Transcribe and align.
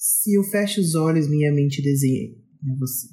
Se 0.00 0.32
eu 0.32 0.44
fecho 0.44 0.80
os 0.80 0.94
olhos, 0.94 1.28
minha 1.28 1.52
mente 1.52 1.82
desenha 1.82 2.28
em 2.28 2.76
você. 2.78 3.08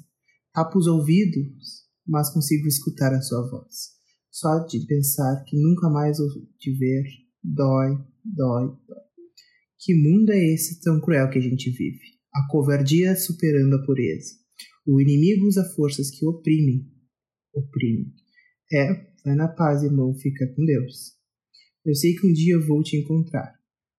Tapo 0.54 0.78
os 0.78 0.86
ouvidos, 0.86 1.84
mas 2.06 2.32
consigo 2.32 2.68
escutar 2.68 3.12
a 3.12 3.20
sua 3.20 3.42
voz. 3.50 3.96
Só 4.30 4.60
de 4.60 4.86
pensar 4.86 5.42
que 5.48 5.60
nunca 5.60 5.90
mais 5.90 6.18
vou 6.18 6.28
te 6.60 6.70
ver, 6.78 7.02
dói, 7.42 7.90
dói, 8.24 8.68
dói. 8.86 9.04
Que 9.80 9.96
mundo 9.96 10.30
é 10.30 10.54
esse 10.54 10.80
tão 10.80 11.00
cruel 11.00 11.28
que 11.28 11.38
a 11.38 11.42
gente 11.42 11.70
vive? 11.70 11.98
A 12.32 12.46
covardia 12.52 13.16
superando 13.16 13.74
a 13.74 13.84
pureza. 13.84 14.34
O 14.86 15.00
inimigo 15.00 15.44
usa 15.44 15.64
forças 15.74 16.08
que 16.08 16.24
oprimem. 16.24 16.88
Oprimem. 17.52 18.14
É, 18.72 18.94
vai 19.24 19.34
na 19.34 19.48
paz, 19.48 19.82
irmão, 19.82 20.14
fica 20.14 20.46
com 20.54 20.64
Deus. 20.64 21.16
Eu 21.84 21.96
sei 21.96 22.14
que 22.14 22.28
um 22.28 22.32
dia 22.32 22.54
eu 22.54 22.64
vou 22.64 22.80
te 22.80 22.96
encontrar. 22.96 23.52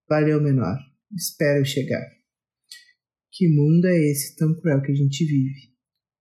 Valeu, 0.07 0.41
menor. 0.41 0.77
Espero 1.13 1.65
chegar. 1.65 2.16
Que 3.37 3.47
mundo 3.47 3.85
é 3.85 3.95
esse 4.09 4.35
tão 4.35 4.51
cruel 4.59 4.81
que 4.81 4.91
a 4.91 4.95
gente 4.95 5.23
vive? 5.23 5.71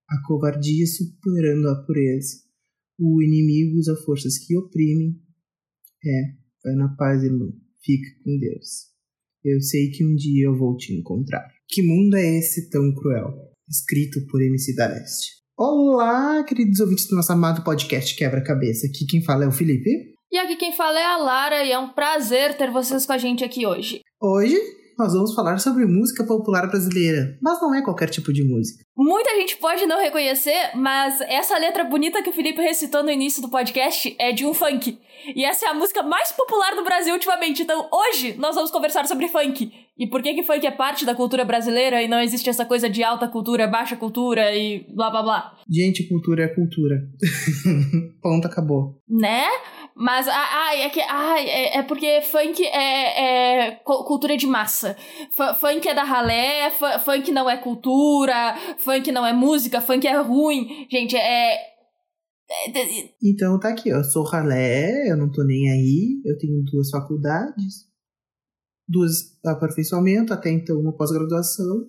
A 0.07 0.29
covardia 0.29 0.87
superando 0.87 1.67
a 1.71 1.83
pureza. 1.87 2.43
O 3.01 3.23
inimigo 3.23 3.79
usa 3.79 3.97
forças 4.05 4.37
que 4.37 4.55
oprimem. 4.55 5.19
É, 6.05 6.23
vai 6.63 6.75
na 6.75 6.95
paz, 6.95 7.25
irmão. 7.25 7.55
Fica 7.83 8.07
com 8.23 8.37
Deus. 8.39 8.93
Eu 9.43 9.63
sei 9.63 9.89
que 9.89 10.05
um 10.05 10.15
dia 10.15 10.45
eu 10.45 10.59
vou 10.59 10.77
te 10.77 10.93
encontrar. 10.93 11.49
Que 11.67 11.83
mundo 11.83 12.19
é 12.19 12.37
esse 12.39 12.69
tão 12.69 12.95
cruel? 12.95 13.33
Escrito 13.67 14.21
por 14.27 14.43
MC 14.43 14.75
da 14.75 14.87
Leste. 14.87 15.37
Olá, 15.57 16.45
queridos 16.45 16.81
ouvintes 16.81 17.09
do 17.09 17.17
nosso 17.17 17.33
amado 17.33 17.65
podcast 17.65 18.15
Quebra-Cabeça. 18.15 18.89
Aqui 18.89 19.07
quem 19.07 19.23
fala 19.23 19.45
é 19.45 19.49
o 19.49 19.53
Felipe. 19.53 19.89
E 20.31 20.37
aqui 20.37 20.57
quem 20.57 20.77
fala 20.77 21.01
é 21.01 21.07
a 21.07 21.17
Lara 21.17 21.65
e 21.65 21.73
é 21.73 21.79
um 21.79 21.95
prazer 21.95 22.59
ter 22.59 22.71
vocês 22.71 23.07
com 23.07 23.13
a 23.15 23.19
gente 23.19 23.43
aqui 23.43 23.67
hoje. 23.67 24.03
Hoje 24.21 24.55
nós 24.99 25.13
vamos 25.13 25.35
falar 25.35 25.59
sobre 25.59 25.85
música 25.85 26.25
popular 26.25 26.67
brasileira, 26.69 27.37
mas 27.43 27.61
não 27.61 27.75
é 27.75 27.83
qualquer 27.83 28.09
tipo 28.09 28.33
de 28.33 28.43
música. 28.43 28.85
Muita 28.97 29.35
gente 29.37 29.57
pode 29.57 29.87
não 29.87 30.01
reconhecer, 30.01 30.71
mas 30.75 31.21
essa 31.23 31.59
letra 31.59 31.85
bonita 31.85 32.23
que 32.23 32.31
o 32.31 32.33
Felipe 32.33 32.63
recitou 32.63 33.03
no 33.03 33.11
início 33.11 33.43
do 33.43 33.49
podcast 33.49 34.15
é 34.19 34.33
de 34.33 34.47
um 34.47 34.55
funk. 34.55 34.99
E 35.35 35.45
essa 35.45 35.67
é 35.67 35.69
a 35.69 35.75
música 35.75 36.03
mais 36.03 36.33
popular 36.33 36.75
do 36.75 36.85
Brasil 36.85 37.13
ultimamente. 37.13 37.63
Então, 37.63 37.89
hoje 37.93 38.35
nós 38.39 38.55
vamos 38.55 38.71
conversar 38.71 39.07
sobre 39.07 39.29
funk. 39.29 39.71
E 39.99 40.07
por 40.07 40.23
que 40.23 40.35
que 40.35 40.43
funk 40.43 40.67
é 40.67 40.71
parte 40.71 41.07
da 41.07 41.15
cultura 41.15 41.43
brasileira 41.43 42.03
e 42.03 42.09
não 42.09 42.21
existe 42.21 42.51
essa 42.51 42.67
coisa 42.67 42.89
de 42.89 43.03
alta 43.03 43.27
cultura, 43.29 43.67
baixa 43.67 43.97
cultura 43.97 44.55
e 44.55 44.87
blá 44.95 45.11
blá 45.11 45.23
blá. 45.23 45.57
Gente, 45.71 46.07
cultura 46.07 46.45
é 46.45 46.49
cultura. 46.49 46.97
Ponto, 48.21 48.47
acabou. 48.47 49.01
Né? 49.09 49.47
Mas, 49.95 50.29
ai, 50.29 50.83
é 50.83 50.91
que, 50.91 51.01
ai, 51.01 51.49
é, 51.49 51.79
é 51.79 51.83
porque 51.83 52.21
funk 52.21 52.63
é, 52.63 53.69
é 53.69 53.81
cultura 53.85 54.37
de 54.37 54.47
massa. 54.47 54.95
F 55.31 55.59
funk 55.59 55.89
é 55.89 55.95
da 55.95 56.05
ralé, 56.05 56.71
funk 57.03 57.33
não 57.33 57.49
é 57.49 57.57
cultura, 57.57 58.55
funk 58.77 59.11
não 59.11 59.25
é 59.25 59.33
música, 59.33 59.81
funk 59.81 60.07
é 60.07 60.21
ruim. 60.21 60.87
Gente, 60.91 61.17
é, 61.17 61.55
é 61.55 61.77
então 63.23 63.59
tá 63.59 63.71
aqui, 63.71 63.89
eu 63.89 64.05
sou 64.05 64.25
ralé, 64.25 65.11
eu 65.11 65.17
não 65.17 65.33
tô 65.33 65.43
nem 65.43 65.71
aí, 65.71 66.21
eu 66.27 66.37
tenho 66.37 66.63
duas 66.71 66.91
faculdades, 66.91 67.87
duas 68.89 69.37
aperfeiçoamento, 69.45 70.33
até 70.33 70.51
então 70.51 70.79
uma 70.81 70.97
pós-graduação. 70.97 71.89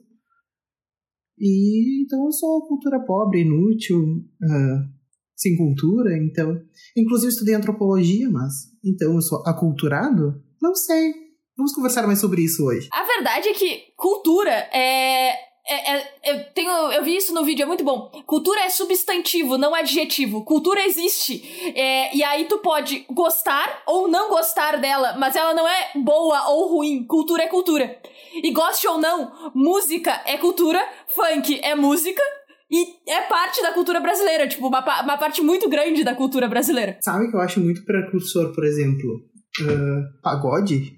E 1.39 2.03
então 2.03 2.25
eu 2.25 2.31
sou 2.31 2.67
cultura 2.67 2.99
pobre, 3.05 3.41
inútil, 3.41 3.99
uh, 4.01 4.97
sem 5.35 5.55
cultura, 5.55 6.17
então. 6.17 6.59
Inclusive 6.95 7.31
estudei 7.31 7.53
antropologia, 7.53 8.29
mas. 8.29 8.53
Então 8.83 9.13
eu 9.13 9.21
sou 9.21 9.43
aculturado? 9.45 10.41
Não 10.61 10.73
sei. 10.73 11.13
Vamos 11.55 11.73
conversar 11.73 12.05
mais 12.05 12.19
sobre 12.19 12.43
isso 12.43 12.63
hoje. 12.65 12.87
A 12.91 13.03
verdade 13.03 13.49
é 13.49 13.53
que 13.53 13.93
cultura 13.95 14.51
é. 14.51 15.46
É, 15.69 15.97
é, 15.97 16.13
eu, 16.25 16.43
tenho, 16.53 16.71
eu 16.93 17.03
vi 17.03 17.17
isso 17.17 17.33
no 17.33 17.43
vídeo, 17.43 17.63
é 17.63 17.65
muito 17.65 17.83
bom. 17.83 18.09
Cultura 18.25 18.61
é 18.61 18.69
substantivo, 18.69 19.57
não 19.57 19.75
adjetivo. 19.75 20.43
Cultura 20.43 20.85
existe. 20.85 21.43
É, 21.75 22.15
e 22.15 22.23
aí 22.23 22.45
tu 22.45 22.59
pode 22.59 23.05
gostar 23.11 23.83
ou 23.85 24.07
não 24.07 24.29
gostar 24.29 24.79
dela, 24.79 25.15
mas 25.17 25.35
ela 25.35 25.53
não 25.53 25.67
é 25.67 25.91
boa 25.95 26.49
ou 26.49 26.69
ruim. 26.69 27.05
Cultura 27.05 27.43
é 27.43 27.47
cultura. 27.47 27.99
E 28.41 28.51
goste 28.51 28.87
ou 28.87 28.97
não, 28.97 29.51
música 29.53 30.21
é 30.25 30.37
cultura, 30.37 30.79
funk 31.07 31.59
é 31.63 31.75
música, 31.75 32.21
e 32.69 33.09
é 33.09 33.21
parte 33.27 33.61
da 33.61 33.73
cultura 33.73 33.99
brasileira, 33.99 34.47
tipo, 34.47 34.67
uma, 34.67 34.79
uma 35.01 35.17
parte 35.17 35.41
muito 35.41 35.69
grande 35.69 36.03
da 36.03 36.13
cultura 36.13 36.47
brasileira. 36.47 36.97
Sabe 37.01 37.29
que 37.29 37.35
eu 37.35 37.39
acho 37.39 37.59
muito 37.61 37.83
precursor, 37.85 38.53
por 38.53 38.65
exemplo, 38.65 39.21
uh, 39.61 40.21
pagode, 40.21 40.97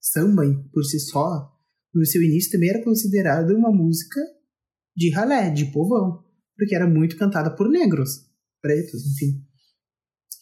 samba 0.00 0.42
por 0.72 0.84
si 0.84 1.00
só, 1.00 1.50
no 1.94 2.04
seu 2.04 2.22
início 2.22 2.50
também 2.50 2.70
era 2.70 2.84
considerado 2.84 3.50
uma 3.50 3.70
música 3.70 4.20
de 4.96 5.10
ralé, 5.10 5.50
de 5.50 5.66
povão, 5.66 6.24
porque 6.56 6.74
era 6.74 6.88
muito 6.88 7.16
cantada 7.16 7.54
por 7.54 7.68
negros, 7.68 8.26
pretos, 8.60 9.06
enfim. 9.06 9.44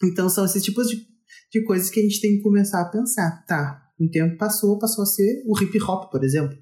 Então 0.03 0.29
são 0.29 0.45
esses 0.45 0.63
tipos 0.63 0.87
de, 0.87 1.05
de 1.51 1.63
coisas 1.63 1.89
que 1.89 1.99
a 1.99 2.03
gente 2.03 2.21
tem 2.21 2.37
que 2.37 2.41
começar 2.41 2.81
a 2.81 2.89
pensar. 2.89 3.45
Tá, 3.45 3.91
um 3.99 4.09
tempo 4.09 4.37
passou, 4.37 4.77
passou 4.79 5.03
a 5.03 5.07
ser 5.07 5.43
o 5.47 5.61
hip 5.61 5.81
hop, 5.81 6.11
por 6.11 6.23
exemplo. 6.23 6.57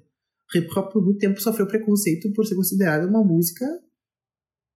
O 0.54 0.58
hip 0.58 0.68
hop 0.78 0.92
por 0.92 1.02
muito 1.02 1.18
tempo 1.18 1.40
sofreu 1.40 1.66
preconceito 1.66 2.32
por 2.32 2.46
ser 2.46 2.54
considerado 2.54 3.08
uma 3.08 3.24
música 3.24 3.66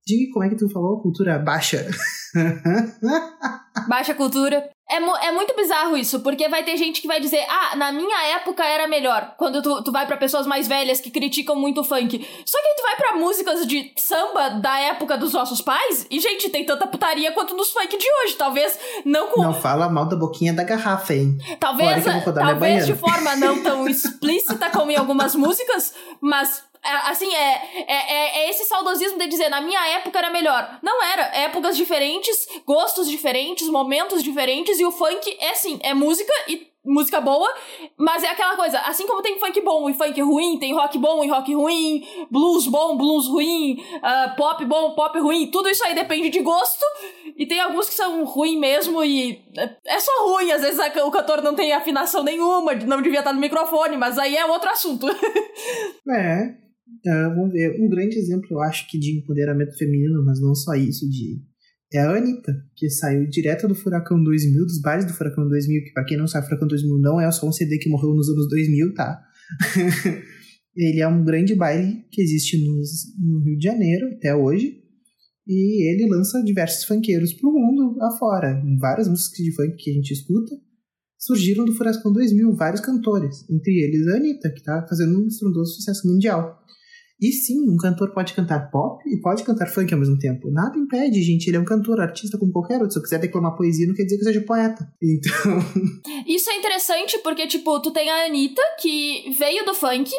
de, 0.06 0.30
como 0.32 0.44
é 0.44 0.48
que 0.48 0.56
tu 0.56 0.68
falou? 0.68 1.00
Cultura 1.00 1.38
baixa. 1.38 1.86
baixa 3.88 4.14
cultura. 4.14 4.70
É, 4.90 5.28
é 5.28 5.32
muito 5.32 5.54
bizarro 5.54 5.96
isso, 5.96 6.20
porque 6.20 6.48
vai 6.48 6.64
ter 6.64 6.76
gente 6.76 7.00
que 7.00 7.06
vai 7.06 7.20
dizer, 7.20 7.44
ah, 7.48 7.76
na 7.76 7.92
minha 7.92 8.34
época 8.34 8.64
era 8.64 8.88
melhor. 8.88 9.34
Quando 9.36 9.62
tu, 9.62 9.82
tu 9.82 9.92
vai 9.92 10.06
para 10.06 10.16
pessoas 10.16 10.46
mais 10.46 10.66
velhas 10.66 11.00
que 11.00 11.10
criticam 11.10 11.54
muito 11.54 11.80
o 11.80 11.84
funk. 11.84 12.26
Só 12.44 12.60
que 12.60 12.66
aí 12.66 12.74
tu 12.76 12.82
vai 12.82 12.96
para 12.96 13.16
músicas 13.16 13.66
de 13.66 13.92
samba 13.96 14.50
da 14.50 14.78
época 14.80 15.16
dos 15.16 15.32
nossos 15.32 15.60
pais, 15.60 16.06
e, 16.10 16.18
gente, 16.18 16.50
tem 16.50 16.66
tanta 16.66 16.86
putaria 16.86 17.32
quanto 17.32 17.54
nos 17.54 17.70
funk 17.70 17.96
de 17.96 18.06
hoje. 18.22 18.34
Talvez 18.34 18.78
não 19.04 19.28
com. 19.28 19.42
Não 19.42 19.54
fala 19.54 19.88
mal 19.88 20.06
da 20.06 20.16
boquinha 20.16 20.52
da 20.52 20.64
garrafa, 20.64 21.14
hein? 21.14 21.38
Talvez, 21.58 22.04
talvez 22.34 22.86
de 22.86 22.94
forma 22.94 23.36
não 23.36 23.62
tão 23.62 23.86
explícita 23.88 24.70
como 24.70 24.90
em 24.90 24.96
algumas 24.96 25.34
músicas, 25.34 25.94
mas 26.20 26.64
assim, 26.82 27.32
é, 27.34 27.84
é, 27.86 28.38
é, 28.40 28.50
esse 28.50 28.64
saudosismo 28.64 29.18
de 29.18 29.26
dizer, 29.28 29.48
na 29.48 29.60
minha 29.60 29.86
época 29.88 30.18
era 30.18 30.30
melhor. 30.30 30.78
Não 30.82 31.02
era. 31.02 31.22
Épocas 31.36 31.76
diferentes, 31.76 32.48
gostos 32.66 33.08
diferentes, 33.08 33.68
momentos 33.68 34.22
diferentes, 34.22 34.80
e 34.80 34.84
o 34.84 34.90
funk 34.90 35.36
é 35.40 35.50
assim, 35.50 35.78
é 35.82 35.94
música 35.94 36.32
e 36.48 36.70
música 36.84 37.20
boa, 37.20 37.48
mas 37.96 38.22
é 38.22 38.28
aquela 38.28 38.56
coisa, 38.56 38.78
assim 38.80 39.06
como 39.06 39.20
tem 39.20 39.38
funk 39.38 39.60
bom 39.60 39.88
e 39.90 39.94
funk 39.94 40.18
ruim, 40.22 40.58
tem 40.58 40.72
rock 40.72 40.96
bom 40.98 41.22
e 41.22 41.28
rock 41.28 41.54
ruim, 41.54 42.02
blues 42.30 42.66
bom, 42.66 42.96
blues 42.96 43.26
ruim, 43.26 43.84
uh, 43.96 44.34
pop 44.34 44.64
bom, 44.64 44.94
pop 44.94 45.18
ruim, 45.18 45.50
tudo 45.50 45.68
isso 45.68 45.84
aí 45.84 45.94
depende 45.94 46.30
de 46.30 46.40
gosto, 46.40 46.84
e 47.36 47.46
tem 47.46 47.60
alguns 47.60 47.86
que 47.88 47.94
são 47.94 48.24
ruins 48.24 48.58
mesmo 48.58 49.04
e 49.04 49.44
é 49.86 50.00
só 50.00 50.26
ruim, 50.26 50.50
às 50.52 50.62
vezes 50.62 50.80
o 51.04 51.10
cantor 51.10 51.42
não 51.42 51.54
tem 51.54 51.72
afinação 51.72 52.22
nenhuma, 52.22 52.74
não 52.74 53.02
devia 53.02 53.20
estar 53.20 53.34
no 53.34 53.40
microfone, 53.40 53.98
mas 53.98 54.18
aí 54.18 54.36
é 54.36 54.46
outro 54.46 54.70
assunto. 54.70 55.06
é, 56.10 56.54
Uh, 57.06 57.34
vamos 57.34 57.52
ver, 57.52 57.80
um 57.80 57.88
grande 57.88 58.18
exemplo, 58.18 58.48
eu 58.50 58.60
acho 58.60 58.88
que 58.88 58.98
de 58.98 59.18
empoderamento 59.18 59.76
feminino, 59.76 60.22
mas 60.24 60.40
não 60.40 60.54
só 60.54 60.74
isso, 60.74 61.08
de 61.08 61.42
é 61.92 61.98
a 61.98 62.16
Anitta, 62.16 62.52
que 62.76 62.88
saiu 62.88 63.28
direto 63.28 63.66
do 63.66 63.74
Furacão 63.74 64.22
2000, 64.22 64.64
dos 64.64 64.80
bares 64.80 65.04
do 65.04 65.12
Furacão 65.12 65.48
2000, 65.48 65.82
que 65.84 65.92
pra 65.92 66.04
quem 66.04 66.16
não 66.16 66.28
sabe, 66.28 66.46
Furacão 66.46 66.68
2000 66.68 66.98
não 66.98 67.20
é 67.20 67.30
só 67.32 67.48
um 67.48 67.52
CD 67.52 67.78
que 67.78 67.88
morreu 67.88 68.14
nos 68.14 68.28
anos 68.28 68.48
2000, 68.48 68.94
tá? 68.94 69.20
ele 70.76 71.00
é 71.00 71.08
um 71.08 71.24
grande 71.24 71.54
baile 71.56 72.04
que 72.12 72.22
existe 72.22 72.64
nos, 72.64 72.88
no 73.18 73.40
Rio 73.40 73.58
de 73.58 73.64
Janeiro 73.64 74.06
até 74.12 74.34
hoje, 74.34 74.78
e 75.48 75.92
ele 75.92 76.08
lança 76.08 76.40
diversos 76.44 76.84
funkeiros 76.84 77.32
pro 77.32 77.52
mundo 77.52 78.00
afora. 78.02 78.62
Várias 78.78 79.08
músicas 79.08 79.44
de 79.44 79.52
funk 79.52 79.74
que 79.76 79.90
a 79.90 79.94
gente 79.94 80.12
escuta 80.12 80.54
surgiram 81.18 81.64
do 81.64 81.74
Furacão 81.74 82.12
2000, 82.12 82.54
vários 82.54 82.80
cantores, 82.80 83.44
entre 83.50 83.82
eles 83.82 84.06
a 84.06 84.16
Anitta, 84.16 84.50
que 84.52 84.62
tá 84.62 84.86
fazendo 84.88 85.20
um 85.20 85.26
estrondoso 85.26 85.74
sucesso 85.74 86.06
mundial. 86.06 86.60
E 87.20 87.32
sim, 87.32 87.68
um 87.68 87.76
cantor 87.76 88.12
pode 88.14 88.32
cantar 88.32 88.70
pop 88.70 89.02
e 89.06 89.20
pode 89.20 89.44
cantar 89.44 89.66
funk 89.66 89.92
ao 89.92 90.00
mesmo 90.00 90.18
tempo. 90.18 90.50
Nada 90.50 90.78
impede, 90.78 91.22
gente. 91.22 91.48
Ele 91.48 91.58
é 91.58 91.60
um 91.60 91.64
cantor, 91.64 92.00
artista 92.00 92.38
como 92.38 92.52
qualquer 92.52 92.80
outro. 92.80 92.92
Se 92.92 92.98
eu 92.98 93.02
quiser 93.02 93.18
declamar 93.18 93.56
poesia, 93.56 93.86
não 93.86 93.94
quer 93.94 94.04
dizer 94.04 94.16
que 94.16 94.22
eu 94.22 94.26
seja 94.26 94.40
poeta. 94.40 94.90
Então. 95.02 95.60
Isso 96.26 96.48
é 96.50 96.56
interessante 96.56 97.18
porque, 97.18 97.46
tipo, 97.46 97.80
tu 97.80 97.90
tem 97.90 98.08
a 98.08 98.26
Anitta, 98.26 98.62
que 98.80 99.34
veio 99.36 99.64
do 99.64 99.74
funk, 99.74 100.10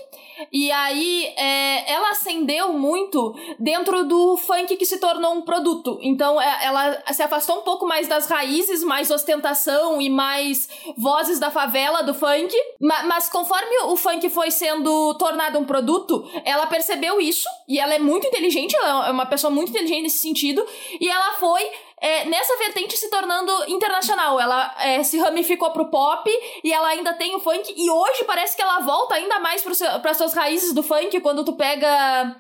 e 0.52 0.72
aí 0.72 1.26
é, 1.38 1.92
ela 1.92 2.12
ascendeu 2.12 2.74
muito 2.74 3.34
dentro 3.60 4.04
do 4.04 4.38
funk 4.38 4.76
que 4.76 4.86
se 4.86 5.00
tornou 5.00 5.34
um 5.34 5.42
produto. 5.44 6.00
Então 6.02 6.42
é, 6.42 6.66
ela 6.66 7.04
se 7.14 7.22
afastou 7.24 7.60
um 7.60 7.62
pouco 7.62 7.88
mais 7.88 8.08
das 8.08 8.28
raízes, 8.28 8.84
mais 8.84 9.10
ostentação 9.10 10.02
e 10.02 10.10
mais 10.10 10.68
vozes 10.98 11.40
da 11.40 11.50
favela 11.50 12.02
do 12.02 12.14
funk. 12.14 12.54
mas 12.80 13.30
conforme 13.30 13.84
o 13.86 13.96
funk 13.96 14.30
foi 14.30 14.52
sendo 14.52 15.14
tornado 15.16 15.58
um 15.58 15.66
produto, 15.66 16.24
ela 16.46 16.68
percebeu 16.68 16.91
percebeu 16.92 17.22
isso, 17.22 17.48
e 17.68 17.80
ela 17.80 17.96
é 17.96 18.00
muito 18.00 18.28
inteligente, 18.28 18.76
ela 18.76 19.08
é 19.08 19.12
uma 19.12 19.26
pessoa 19.26 19.52
muito 19.52 19.70
inteligente 19.70 20.04
nesse 20.04 20.18
sentido, 20.18 20.66
e 21.00 21.10
ela 21.10 21.34
foi 21.34 21.62
é, 22.02 22.26
nessa 22.26 22.58
vertente 22.58 22.98
se 22.98 23.10
tornando 23.10 23.52
internacional. 23.68 24.40
Ela 24.40 24.76
é, 24.80 25.04
se 25.04 25.18
ramificou 25.20 25.70
pro 25.72 25.86
pop 25.86 26.30
e 26.64 26.74
ela 26.74 26.90
ainda 26.90 27.14
tem 27.14 27.36
o 27.36 27.40
funk. 27.40 27.74
E 27.78 27.90
hoje 27.90 28.24
parece 28.26 28.56
que 28.56 28.62
ela 28.62 28.80
volta 28.80 29.16
ainda 29.16 29.40
mais 29.40 29.64
para 30.02 30.14
suas 30.16 30.34
raízes 30.34 30.74
do 30.74 30.82
funk 30.82 31.20
quando 31.22 31.46
tu 31.46 31.54
pega. 31.54 32.36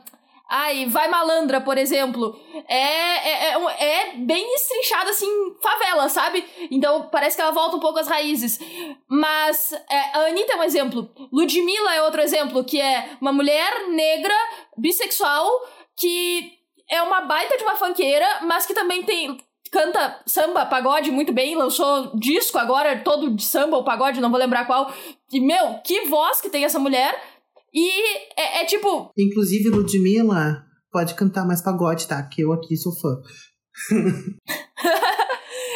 Ai, 0.53 0.85
Vai 0.87 1.07
Malandra, 1.07 1.61
por 1.61 1.77
exemplo. 1.77 2.37
É, 2.67 2.75
é, 2.75 3.53
é, 3.53 3.83
é, 3.85 4.13
bem 4.17 4.53
estrinchada, 4.53 5.09
assim, 5.09 5.25
favela, 5.61 6.09
sabe? 6.09 6.45
Então 6.69 7.07
parece 7.09 7.37
que 7.37 7.41
ela 7.41 7.51
volta 7.51 7.77
um 7.77 7.79
pouco 7.79 7.99
às 7.99 8.07
raízes. 8.09 8.59
Mas 9.07 9.71
é, 9.71 10.17
a 10.17 10.25
Anitta 10.27 10.51
é 10.51 10.57
um 10.57 10.63
exemplo. 10.63 11.09
Ludmilla 11.31 11.95
é 11.95 12.01
outro 12.01 12.19
exemplo, 12.19 12.65
que 12.65 12.81
é 12.81 13.11
uma 13.21 13.31
mulher 13.31 13.87
negra, 13.87 14.35
bissexual, 14.77 15.47
que 15.95 16.51
é 16.89 17.01
uma 17.01 17.21
baita 17.21 17.55
de 17.55 17.63
uma 17.63 17.77
funkeira, 17.77 18.41
mas 18.41 18.65
que 18.65 18.73
também 18.73 19.03
tem 19.03 19.39
canta 19.71 20.19
samba, 20.25 20.65
pagode 20.65 21.09
muito 21.11 21.31
bem, 21.31 21.55
lançou 21.55 22.11
disco 22.17 22.57
agora, 22.57 22.99
todo 22.99 23.33
de 23.33 23.43
samba 23.43 23.77
ou 23.77 23.85
pagode, 23.85 24.19
não 24.19 24.29
vou 24.29 24.37
lembrar 24.37 24.65
qual. 24.65 24.91
E, 25.31 25.39
meu, 25.39 25.75
que 25.83 26.09
voz 26.09 26.41
que 26.41 26.49
tem 26.49 26.65
essa 26.65 26.77
mulher. 26.77 27.17
E 27.73 27.89
é, 28.37 28.61
é 28.61 28.65
tipo. 28.65 29.11
Inclusive, 29.17 29.69
Ludmilla 29.69 30.65
pode 30.91 31.15
cantar 31.15 31.45
mais 31.45 31.61
pagode, 31.61 32.07
tá? 32.07 32.21
Que 32.23 32.41
eu 32.41 32.51
aqui 32.51 32.75
sou 32.75 32.93
fã. 32.93 33.21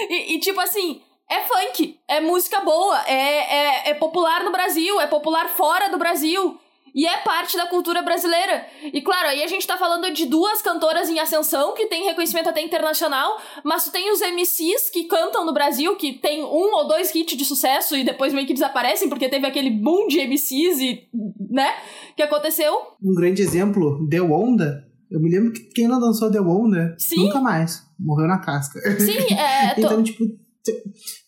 e, 0.09 0.35
e, 0.35 0.39
tipo 0.39 0.59
assim, 0.59 1.01
é 1.29 1.41
funk, 1.41 1.97
é 2.07 2.19
música 2.19 2.61
boa, 2.61 3.01
é, 3.07 3.13
é, 3.13 3.89
é 3.91 3.93
popular 3.93 4.43
no 4.43 4.51
Brasil, 4.51 4.99
é 4.99 5.07
popular 5.07 5.47
fora 5.49 5.89
do 5.89 5.97
Brasil. 5.97 6.59
E 6.95 7.05
é 7.05 7.17
parte 7.17 7.57
da 7.57 7.67
cultura 7.67 8.01
brasileira. 8.01 8.65
E 8.81 9.01
claro, 9.01 9.27
aí 9.27 9.43
a 9.43 9.47
gente 9.47 9.67
tá 9.67 9.77
falando 9.77 10.13
de 10.13 10.25
duas 10.25 10.61
cantoras 10.61 11.09
em 11.09 11.19
ascensão 11.19 11.73
que 11.73 11.87
tem 11.87 12.05
reconhecimento 12.05 12.47
até 12.47 12.61
internacional, 12.61 13.37
mas 13.65 13.83
tu 13.83 13.91
tem 13.91 14.09
os 14.13 14.21
MCs 14.21 14.89
que 14.89 15.03
cantam 15.03 15.45
no 15.45 15.53
Brasil, 15.53 15.97
que 15.97 16.13
tem 16.13 16.41
um 16.41 16.73
ou 16.73 16.87
dois 16.87 17.13
hits 17.13 17.35
de 17.35 17.43
sucesso 17.43 17.97
e 17.97 18.05
depois 18.05 18.33
meio 18.33 18.47
que 18.47 18.53
desaparecem 18.53 19.09
porque 19.09 19.27
teve 19.27 19.45
aquele 19.45 19.69
boom 19.69 20.07
de 20.07 20.25
MCs 20.25 20.79
e, 20.79 21.09
né, 21.49 21.73
que 22.15 22.23
aconteceu. 22.23 22.73
Um 23.03 23.13
grande 23.13 23.41
exemplo, 23.41 24.07
The 24.09 24.21
Onda. 24.21 24.85
Eu 25.11 25.19
me 25.19 25.29
lembro 25.29 25.51
que 25.51 25.65
quem 25.73 25.89
não 25.89 25.99
dançou 25.99 26.31
The 26.31 26.39
Onda 26.39 26.95
Sim. 26.97 27.25
nunca 27.25 27.41
mais 27.41 27.83
morreu 27.99 28.27
na 28.27 28.39
casca. 28.39 28.79
Sim, 28.99 29.35
é. 29.35 29.73
então, 29.77 30.01
tipo, 30.01 30.23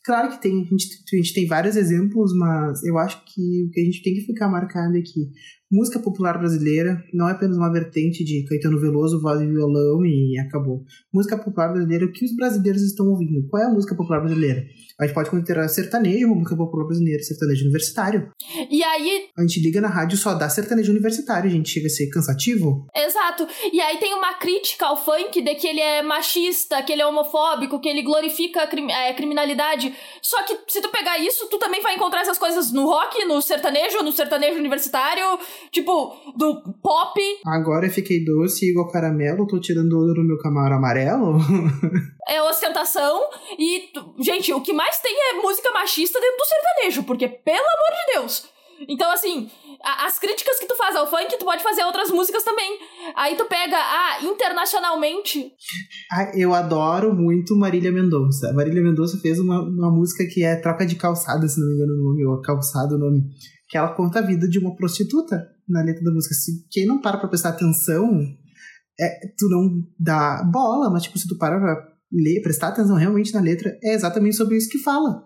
Claro 0.08 0.30
que 0.30 0.42
tem, 0.42 0.62
a 0.62 0.64
gente, 0.64 0.88
a 1.14 1.18
gente 1.18 1.34
tem 1.34 1.46
vários 1.46 1.76
exemplos, 1.76 2.32
mas 2.34 2.82
eu 2.86 2.98
acho 2.98 3.26
que 3.26 3.66
o 3.66 3.70
que 3.72 3.82
a 3.82 3.84
gente 3.84 4.02
tem 4.02 4.14
que 4.14 4.22
ficar 4.22 4.48
marcado 4.48 4.96
é 4.96 5.02
que 5.02 5.30
música 5.70 6.00
popular 6.00 6.38
brasileira 6.40 7.04
não 7.14 7.28
é 7.28 7.34
apenas 7.34 7.58
uma 7.58 7.70
vertente 7.70 8.24
de 8.24 8.46
Caetano 8.48 8.80
Veloso, 8.80 9.22
voz 9.22 9.42
e 9.42 9.46
violão 9.46 10.06
e 10.06 10.40
acabou. 10.40 10.86
Música 11.14 11.38
popular 11.38 11.74
brasileira, 11.74 12.06
o 12.06 12.12
que 12.14 12.24
os 12.24 12.34
brasileiros 12.34 12.82
estão 12.84 13.06
ouvindo? 13.08 13.46
Qual 13.50 13.62
é 13.62 13.66
a 13.66 13.70
música 13.70 13.96
popular 13.96 14.22
brasileira? 14.22 14.64
A 15.00 15.06
gente 15.06 15.14
pode 15.14 15.30
considerar 15.30 15.68
sertanejo 15.68 16.28
música 16.28 16.56
popular 16.56 16.86
brasileira, 16.86 17.22
sertanejo 17.22 17.64
universitário. 17.64 18.32
E 18.72 18.84
aí. 18.84 19.26
A 19.38 19.42
gente 19.42 19.60
liga 19.60 19.80
na 19.80 19.90
rádio 19.90 20.18
só 20.18 20.34
dá 20.34 20.50
sertanejo 20.50 20.92
universitário, 20.92 21.50
a 21.50 21.54
gente 21.54 21.70
chega 21.70 21.86
a 21.86 21.90
ser 21.90 22.08
cansativo. 22.08 22.88
Exato. 22.96 23.48
E 23.72 23.80
aí 23.80 23.98
tem 24.00 24.14
uma 24.14 24.34
crítica 24.36 24.88
ao 24.88 24.98
funk 24.98 25.42
de 25.42 25.56
que 25.56 25.68
ele 25.68 25.82
é 25.82 26.02
machista, 26.02 26.82
que 26.82 26.94
ele 26.94 27.02
é 27.02 27.06
homofóbico, 27.06 27.80
que 27.80 27.90
ele 27.90 28.02
glorifica 28.02 28.62
a, 28.62 29.10
a 29.10 29.14
criminalidade. 29.14 29.94
Só 30.22 30.44
que 30.44 30.58
se 30.68 30.82
tu 30.82 30.90
pegar 30.90 31.18
isso, 31.18 31.48
tu 31.50 31.58
também 31.58 31.82
vai 31.82 31.96
encontrar 31.96 32.22
essas 32.22 32.38
coisas 32.38 32.72
no 32.72 32.86
rock, 32.86 33.24
no 33.26 33.42
sertanejo, 33.42 34.04
no 34.04 34.12
sertanejo 34.12 34.58
universitário, 34.58 35.40
tipo, 35.72 36.16
do 36.36 36.62
pop. 36.82 37.22
Agora 37.46 37.86
eu 37.86 37.92
fiquei 37.92 38.24
doce 38.24 38.70
igual 38.70 38.90
caramelo, 38.90 39.48
tô 39.48 39.60
tirando 39.60 39.98
olho 39.98 40.16
no 40.16 40.28
meu 40.28 40.38
camaro 40.38 40.76
amarelo. 40.76 41.38
é 42.28 42.42
ostentação. 42.42 43.30
E, 43.58 43.90
gente, 44.20 44.54
o 44.54 44.62
que 44.62 44.74
mais 44.74 45.00
tem 45.00 45.16
é 45.32 45.34
música 45.34 45.72
machista 45.72 46.20
dentro 46.20 46.38
do 46.38 46.46
sertanejo, 46.46 47.04
porque, 47.04 47.28
pelo 47.28 47.58
amor 47.58 48.06
de 48.06 48.14
Deus. 48.14 48.58
Então, 48.88 49.10
assim, 49.12 49.50
as 49.84 50.20
críticas 50.20 50.60
que 50.60 50.68
tu 50.68 50.76
faz 50.76 50.96
ao 50.96 51.10
funk, 51.10 51.38
tu 51.38 51.46
pode 51.46 51.64
fazer 51.64 51.84
outras 51.84 52.10
músicas 52.10 52.44
também. 52.44 52.78
Aí 53.16 53.36
tu 53.36 53.46
pega, 53.46 53.78
ah, 53.78 54.20
internacionalmente. 54.24 55.52
Ah, 56.12 56.32
eu 56.36 56.54
adoro 56.54 57.14
muito 57.14 57.56
Marília 57.56 57.92
Mendonça. 57.92 58.54
Marília 58.54 58.82
Mendonça 58.82 59.18
fez 59.20 59.40
uma, 59.40 59.62
uma 59.62 59.92
música 59.92 60.26
que 60.26 60.44
é 60.44 60.56
Troca 60.56 60.86
de 60.86 60.96
Calçada, 60.96 61.48
se 61.48 61.60
não 61.60 61.68
me 61.68 61.76
engano 61.76 61.94
o 61.94 62.04
nome, 62.10 62.26
ou 62.26 62.42
Calçado 62.42 62.96
o 62.96 63.00
nome. 63.00 63.24
Que 63.70 63.78
ela 63.78 63.94
conta 63.94 64.20
a 64.20 64.26
vida 64.26 64.48
de 64.48 64.60
uma 64.60 64.76
prostituta 64.76 65.42
na 65.68 65.82
letra 65.82 66.04
da 66.04 66.12
música. 66.12 66.34
Se 66.34 66.68
quem 66.72 66.86
não 66.86 67.02
para 67.02 67.18
pra 67.18 67.28
prestar 67.28 67.50
atenção, 67.50 68.08
é, 69.00 69.28
tu 69.38 69.48
não 69.50 69.84
dá 70.00 70.44
bola, 70.52 70.90
mas 70.90 71.04
tipo, 71.04 71.18
se 71.20 71.28
tu 71.28 71.38
para 71.38 71.60
pra 71.60 71.76
ler, 72.12 72.42
prestar 72.42 72.70
atenção 72.70 72.96
realmente 72.96 73.34
na 73.34 73.42
letra, 73.42 73.78
é 73.84 73.94
exatamente 73.94 74.36
sobre 74.36 74.58
isso 74.58 74.70
que 74.70 74.80
fala. 74.80 75.24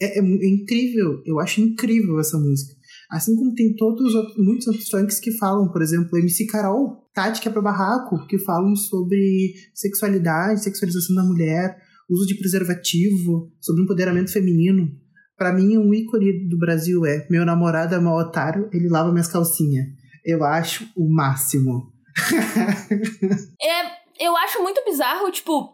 É, 0.00 0.18
é, 0.18 0.22
é 0.22 0.48
incrível, 0.48 1.22
eu 1.26 1.40
acho 1.40 1.60
incrível 1.60 2.18
essa 2.20 2.38
música. 2.38 2.74
Assim 3.14 3.36
como 3.36 3.54
tem 3.54 3.76
todos 3.76 4.12
outros, 4.12 4.36
muitos 4.36 4.66
outros 4.66 4.90
funks 4.90 5.20
que 5.20 5.30
falam, 5.38 5.70
por 5.70 5.80
exemplo, 5.80 6.18
MC 6.18 6.46
Carol, 6.46 7.08
Tática 7.14 7.48
para 7.48 7.62
Barraco, 7.62 8.26
que 8.26 8.40
falam 8.40 8.74
sobre 8.74 9.54
sexualidade, 9.72 10.64
sexualização 10.64 11.14
da 11.14 11.22
mulher, 11.22 11.78
uso 12.10 12.26
de 12.26 12.34
preservativo, 12.34 13.52
sobre 13.60 13.84
empoderamento 13.84 14.32
feminino. 14.32 14.90
Para 15.38 15.52
mim, 15.52 15.78
um 15.78 15.94
ícone 15.94 16.48
do 16.48 16.58
Brasil 16.58 17.06
é 17.06 17.24
meu 17.30 17.46
namorado 17.46 17.94
é 17.94 18.00
mau 18.00 18.18
otário, 18.18 18.68
ele 18.72 18.88
lava 18.88 19.12
minhas 19.12 19.28
calcinhas. 19.28 19.86
Eu 20.24 20.42
acho 20.42 20.84
o 20.96 21.08
máximo. 21.08 21.92
é, 23.62 24.26
eu 24.26 24.36
acho 24.38 24.60
muito 24.60 24.84
bizarro, 24.84 25.30
tipo, 25.30 25.73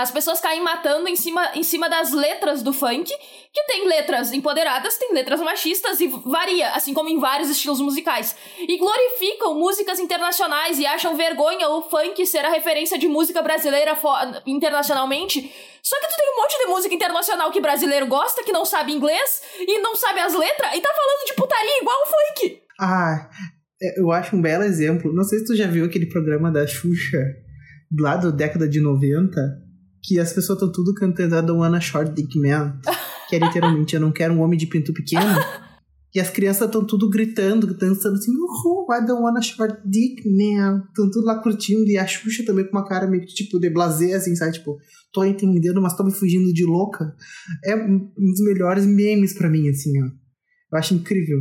as 0.00 0.10
pessoas 0.10 0.40
caem 0.40 0.62
matando 0.62 1.08
em 1.08 1.16
cima, 1.16 1.50
em 1.54 1.62
cima 1.62 1.88
das 1.88 2.12
letras 2.12 2.62
do 2.62 2.72
funk, 2.72 3.10
que 3.52 3.64
tem 3.64 3.86
letras 3.86 4.32
empoderadas, 4.32 4.96
tem 4.96 5.12
letras 5.12 5.40
machistas 5.40 6.00
e 6.00 6.08
varia, 6.08 6.70
assim 6.70 6.92
como 6.92 7.08
em 7.08 7.18
vários 7.18 7.48
estilos 7.48 7.80
musicais. 7.80 8.36
E 8.58 8.78
glorificam 8.78 9.54
músicas 9.54 9.98
internacionais 9.98 10.78
e 10.78 10.86
acham 10.86 11.16
vergonha 11.16 11.68
o 11.68 11.82
funk 11.82 12.26
ser 12.26 12.44
a 12.44 12.50
referência 12.50 12.98
de 12.98 13.08
música 13.08 13.42
brasileira 13.42 13.96
internacionalmente. 14.46 15.52
Só 15.82 15.98
que 16.00 16.08
tu 16.08 16.16
tem 16.16 16.32
um 16.32 16.42
monte 16.42 16.58
de 16.58 16.66
música 16.66 16.94
internacional 16.94 17.50
que 17.50 17.60
brasileiro 17.60 18.06
gosta, 18.06 18.42
que 18.42 18.52
não 18.52 18.64
sabe 18.64 18.92
inglês 18.92 19.42
e 19.60 19.78
não 19.78 19.94
sabe 19.94 20.20
as 20.20 20.34
letras, 20.34 20.74
e 20.74 20.80
tá 20.80 20.90
falando 20.94 21.26
de 21.26 21.34
putaria 21.34 21.80
igual 21.80 21.96
o 22.02 22.06
funk. 22.06 22.62
Ah, 22.80 23.30
é, 23.80 24.00
eu 24.00 24.10
acho 24.10 24.36
um 24.36 24.42
belo 24.42 24.64
exemplo. 24.64 25.14
Não 25.14 25.24
sei 25.24 25.38
se 25.38 25.46
tu 25.46 25.56
já 25.56 25.66
viu 25.66 25.84
aquele 25.84 26.06
programa 26.06 26.50
da 26.50 26.66
Xuxa, 26.66 27.18
lá 27.98 28.16
da 28.16 28.30
década 28.30 28.68
de 28.68 28.80
90 28.80 29.65
que 30.06 30.20
as 30.20 30.32
pessoas 30.32 30.56
estão 30.56 30.70
tudo 30.70 30.94
cantando 30.94 31.42
don't 31.42 31.60
wanna 31.60 31.80
short 31.80 32.12
dick 32.12 32.38
man, 32.38 32.78
que 33.28 33.34
é 33.34 33.38
literalmente 33.40 33.96
eu 33.96 34.00
não 34.00 34.12
quero 34.12 34.32
um 34.32 34.40
homem 34.40 34.56
de 34.56 34.66
pinto 34.66 34.92
pequeno. 34.92 35.34
E 36.14 36.20
as 36.20 36.30
crianças 36.30 36.66
estão 36.66 36.86
tudo 36.86 37.10
gritando, 37.10 37.76
dançando 37.76 38.14
assim, 38.14 38.30
uhul, 38.30 38.86
I 38.90 39.04
don't 39.04 39.22
wanna 39.22 39.42
short 39.42 39.76
dick, 39.84 40.22
man. 40.26 40.84
Estão 40.88 41.10
tudo 41.10 41.26
lá 41.26 41.42
curtindo. 41.42 41.90
E 41.90 41.98
a 41.98 42.06
Xuxa 42.06 42.42
também 42.42 42.64
com 42.64 42.70
uma 42.70 42.88
cara 42.88 43.06
meio 43.06 43.26
tipo 43.26 43.58
de 43.58 43.68
blazer, 43.68 44.16
assim, 44.16 44.34
sabe? 44.34 44.52
Tipo, 44.52 44.78
tô 45.12 45.24
entendendo, 45.24 45.82
mas 45.82 45.94
tô 45.94 46.02
me 46.04 46.12
fugindo 46.12 46.50
de 46.54 46.64
louca. 46.64 47.14
É 47.62 47.76
um 47.76 48.10
dos 48.16 48.40
melhores 48.46 48.86
memes 48.86 49.34
para 49.34 49.50
mim, 49.50 49.68
assim, 49.68 49.90
ó. 50.02 50.06
Eu 50.72 50.78
acho 50.78 50.94
incrível. 50.94 51.38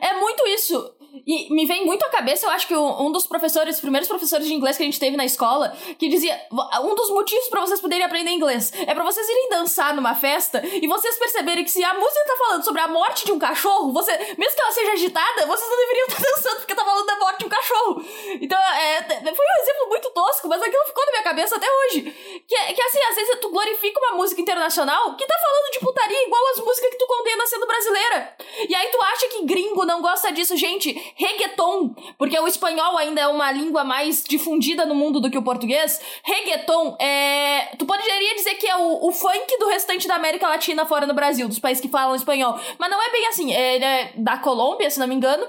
É 0.00 0.18
muito 0.18 0.42
isso. 0.46 0.97
E 1.28 1.52
me 1.52 1.66
vem 1.66 1.84
muito 1.84 2.02
à 2.06 2.08
cabeça, 2.08 2.46
eu 2.46 2.50
acho 2.50 2.66
que 2.66 2.74
um 2.74 3.12
dos 3.12 3.26
professores, 3.26 3.74
os 3.74 3.80
primeiros 3.82 4.08
professores 4.08 4.46
de 4.46 4.54
inglês 4.54 4.78
que 4.78 4.82
a 4.82 4.86
gente 4.86 4.98
teve 4.98 5.14
na 5.14 5.26
escola, 5.26 5.76
que 5.98 6.08
dizia: 6.08 6.34
um 6.82 6.94
dos 6.94 7.10
motivos 7.10 7.48
para 7.48 7.60
vocês 7.60 7.82
poderem 7.82 8.02
aprender 8.02 8.30
inglês 8.30 8.72
é 8.74 8.94
para 8.94 9.04
vocês 9.04 9.28
irem 9.28 9.50
dançar 9.50 9.94
numa 9.94 10.14
festa 10.14 10.62
e 10.64 10.88
vocês 10.88 11.18
perceberem 11.18 11.64
que 11.64 11.70
se 11.70 11.84
a 11.84 11.92
música 11.92 12.24
tá 12.26 12.36
falando 12.38 12.64
sobre 12.64 12.80
a 12.80 12.88
morte 12.88 13.26
de 13.26 13.32
um 13.32 13.38
cachorro, 13.38 13.92
você, 13.92 14.10
mesmo 14.38 14.54
que 14.54 14.62
ela 14.62 14.72
seja 14.72 14.92
agitada, 14.92 15.46
vocês 15.46 15.68
não 15.68 15.76
deveriam 15.76 16.06
estar 16.06 16.22
dançando 16.34 16.56
porque 16.60 16.74
tá 16.74 16.82
falando 16.82 17.06
da 17.06 17.18
morte 17.18 17.38
de 17.40 17.44
um 17.44 17.48
cachorro. 17.50 18.04
Então, 18.40 18.58
é, 18.58 19.02
foi 19.02 19.30
um 19.30 19.62
exemplo 19.62 19.88
muito 19.90 20.10
tosco, 20.10 20.48
mas 20.48 20.62
aquilo 20.62 20.86
ficou 20.86 21.04
na 21.04 21.12
minha 21.12 21.24
cabeça 21.24 21.56
até 21.56 21.66
hoje. 21.66 22.16
Que, 22.48 22.56
que 22.72 22.80
assim, 22.80 22.98
às 23.02 23.14
vezes 23.14 23.40
tu 23.42 23.50
glorifica 23.50 24.00
uma 24.00 24.16
música 24.16 24.40
internacional 24.40 25.14
que 25.16 25.26
tá 25.26 25.34
falando 25.38 25.70
de 25.70 25.80
putaria 25.80 26.26
igual 26.26 26.42
as 26.48 26.64
músicas 26.64 26.88
que 26.88 26.96
tu 26.96 27.06
condena 27.06 27.46
sendo 27.46 27.66
brasileira. 27.66 28.34
E 28.66 28.74
aí 28.74 28.88
tu 28.88 28.98
acha 29.02 29.28
que 29.28 29.44
gringo 29.44 29.84
não 29.84 30.00
gosta 30.00 30.32
disso, 30.32 30.56
gente 30.56 31.12
reggaeton, 31.14 31.94
porque 32.16 32.40
o 32.40 32.46
espanhol 32.46 32.96
ainda 32.96 33.20
é 33.20 33.28
uma 33.28 33.52
língua 33.52 33.84
mais 33.84 34.24
difundida 34.24 34.86
no 34.86 34.94
mundo 34.94 35.20
do 35.20 35.30
que 35.30 35.36
o 35.36 35.42
português. 35.42 36.00
Reggaeton 36.22 36.96
é. 36.98 37.76
Tu 37.76 37.84
poderia 37.84 38.34
dizer 38.34 38.54
que 38.54 38.66
é 38.66 38.76
o, 38.78 39.06
o 39.06 39.12
funk 39.12 39.58
do 39.58 39.68
restante 39.68 40.08
da 40.08 40.14
América 40.14 40.48
Latina 40.48 40.86
fora 40.86 41.06
do 41.06 41.12
Brasil, 41.12 41.48
dos 41.48 41.58
países 41.58 41.82
que 41.82 41.88
falam 41.88 42.16
espanhol. 42.16 42.58
Mas 42.78 42.90
não 42.90 43.02
é 43.02 43.10
bem 43.10 43.26
assim. 43.26 43.52
É, 43.52 43.76
é 43.76 44.12
da 44.16 44.38
Colômbia, 44.38 44.88
se 44.88 44.98
não 44.98 45.06
me 45.06 45.14
engano. 45.14 45.46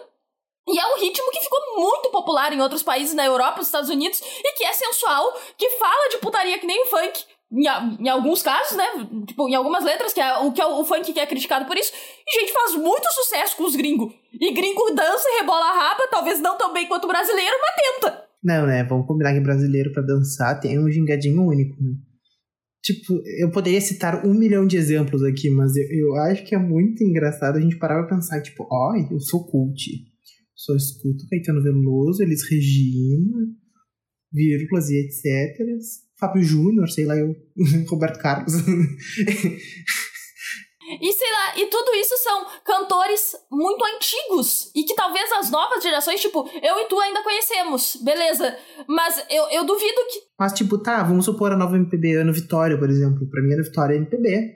E 0.72 0.80
é 0.80 0.86
um 0.86 1.00
ritmo 1.00 1.32
que 1.32 1.42
ficou 1.42 1.60
muito 1.78 2.10
popular 2.12 2.54
em 2.54 2.62
outros 2.62 2.84
países 2.84 3.14
na 3.14 3.26
Europa, 3.26 3.58
nos 3.58 3.68
Estados 3.68 3.90
Unidos, 3.90 4.22
e 4.22 4.54
que 4.54 4.64
é 4.64 4.72
sensual, 4.72 5.34
que 5.58 5.70
fala 5.72 6.10
de 6.10 6.18
putaria 6.20 6.60
que 6.60 6.68
nem 6.68 6.84
o 6.84 6.86
funk, 6.86 7.26
em, 7.52 7.66
em, 8.06 8.10
alguns 8.10 8.44
casos, 8.44 8.78
né? 8.78 8.86
Tipo, 9.26 9.50
em 9.50 9.56
algumas 9.56 9.84
letras, 9.84 10.14
que 10.14 10.22
é 10.22 10.38
o 10.38 10.52
que 10.52 10.62
é 10.62 10.66
o, 10.66 10.82
o 10.82 10.86
funk 10.86 11.12
que 11.12 11.20
é 11.20 11.26
criticado 11.26 11.66
por 11.66 11.76
isso. 11.78 11.92
E, 12.28 12.40
gente, 12.40 12.54
faz 12.54 12.76
muito 12.76 13.12
sucesso 13.12 13.58
com 13.58 13.64
os 13.64 13.76
gringos. 13.76 14.14
E 14.40 14.54
gringo 14.54 14.94
dança 14.94 15.28
e 15.28 15.40
rebola 15.40 15.66
a 15.66 15.74
raba, 15.74 16.08
talvez 16.12 16.40
não 16.40 16.58
tão 16.58 16.72
bem 16.72 16.88
quanto 16.88 17.06
o 17.06 17.08
brasileiro, 17.08 17.56
mas 17.60 17.76
tenta. 17.76 18.24
Não, 18.44 18.68
né? 18.68 18.84
Vamos 18.84 19.08
combinar 19.08 19.34
que 19.34 19.40
brasileiro 19.40 19.92
para 19.92 20.04
dançar 20.04 20.60
tem 20.60 20.80
um 20.80 20.90
gingadinho 20.90 21.42
único, 21.42 21.76
né? 21.82 21.96
Tipo, 22.82 23.22
eu 23.40 23.52
poderia 23.52 23.82
citar 23.82 24.26
um 24.26 24.34
milhão 24.34 24.66
de 24.66 24.78
exemplos 24.78 25.22
aqui, 25.24 25.50
mas 25.50 25.76
eu, 25.76 25.84
eu 25.92 26.16
acho 26.16 26.46
que 26.46 26.56
é 26.56 26.58
muito 26.58 27.04
engraçado 27.04 27.58
a 27.58 27.62
gente 27.62 27.78
parar 27.78 28.00
pra 28.06 28.16
pensar, 28.16 28.42
tipo, 28.42 28.66
ó, 28.72 28.92
oh, 28.92 29.14
eu 29.14 29.20
sou 29.20 29.46
cult. 29.46 30.09
Só 30.60 30.76
escuto 30.76 31.26
Caetano 31.30 31.64
Veloso, 31.64 32.22
Elis 32.22 32.44
Regina, 32.44 33.48
vírgulas 34.30 34.90
e 34.90 34.98
etc. 34.98 35.58
Fábio 36.20 36.44
Júnior, 36.44 36.90
sei 36.90 37.06
lá, 37.06 37.16
eu, 37.16 37.34
Roberto 37.90 38.20
Carlos. 38.20 38.54
E 41.02 41.14
sei 41.14 41.32
lá, 41.32 41.56
e 41.56 41.68
tudo 41.68 41.94
isso 41.94 42.18
são 42.18 42.48
cantores 42.66 43.36
muito 43.52 43.86
antigos 43.86 44.72
e 44.74 44.84
que 44.84 44.96
talvez 44.96 45.32
as 45.34 45.52
novas 45.52 45.84
gerações, 45.84 46.20
tipo, 46.20 46.50
eu 46.64 46.80
e 46.80 46.88
tu 46.88 47.00
ainda 47.00 47.22
conhecemos, 47.22 47.96
beleza. 48.04 48.58
Mas 48.88 49.24
eu, 49.30 49.48
eu 49.52 49.66
duvido 49.68 50.02
que. 50.10 50.20
Mas, 50.40 50.52
tipo, 50.54 50.80
tá, 50.80 51.04
vamos 51.04 51.26
supor 51.26 51.52
a 51.52 51.56
nova 51.56 51.76
MPB, 51.76 52.16
Ana 52.16 52.32
Vitória, 52.32 52.76
por 52.76 52.90
exemplo. 52.90 53.30
Pra 53.30 53.40
mim, 53.44 53.54
Ana 53.54 53.62
Vitória 53.62 53.94
é 53.94 53.98
MPB. 53.98 54.56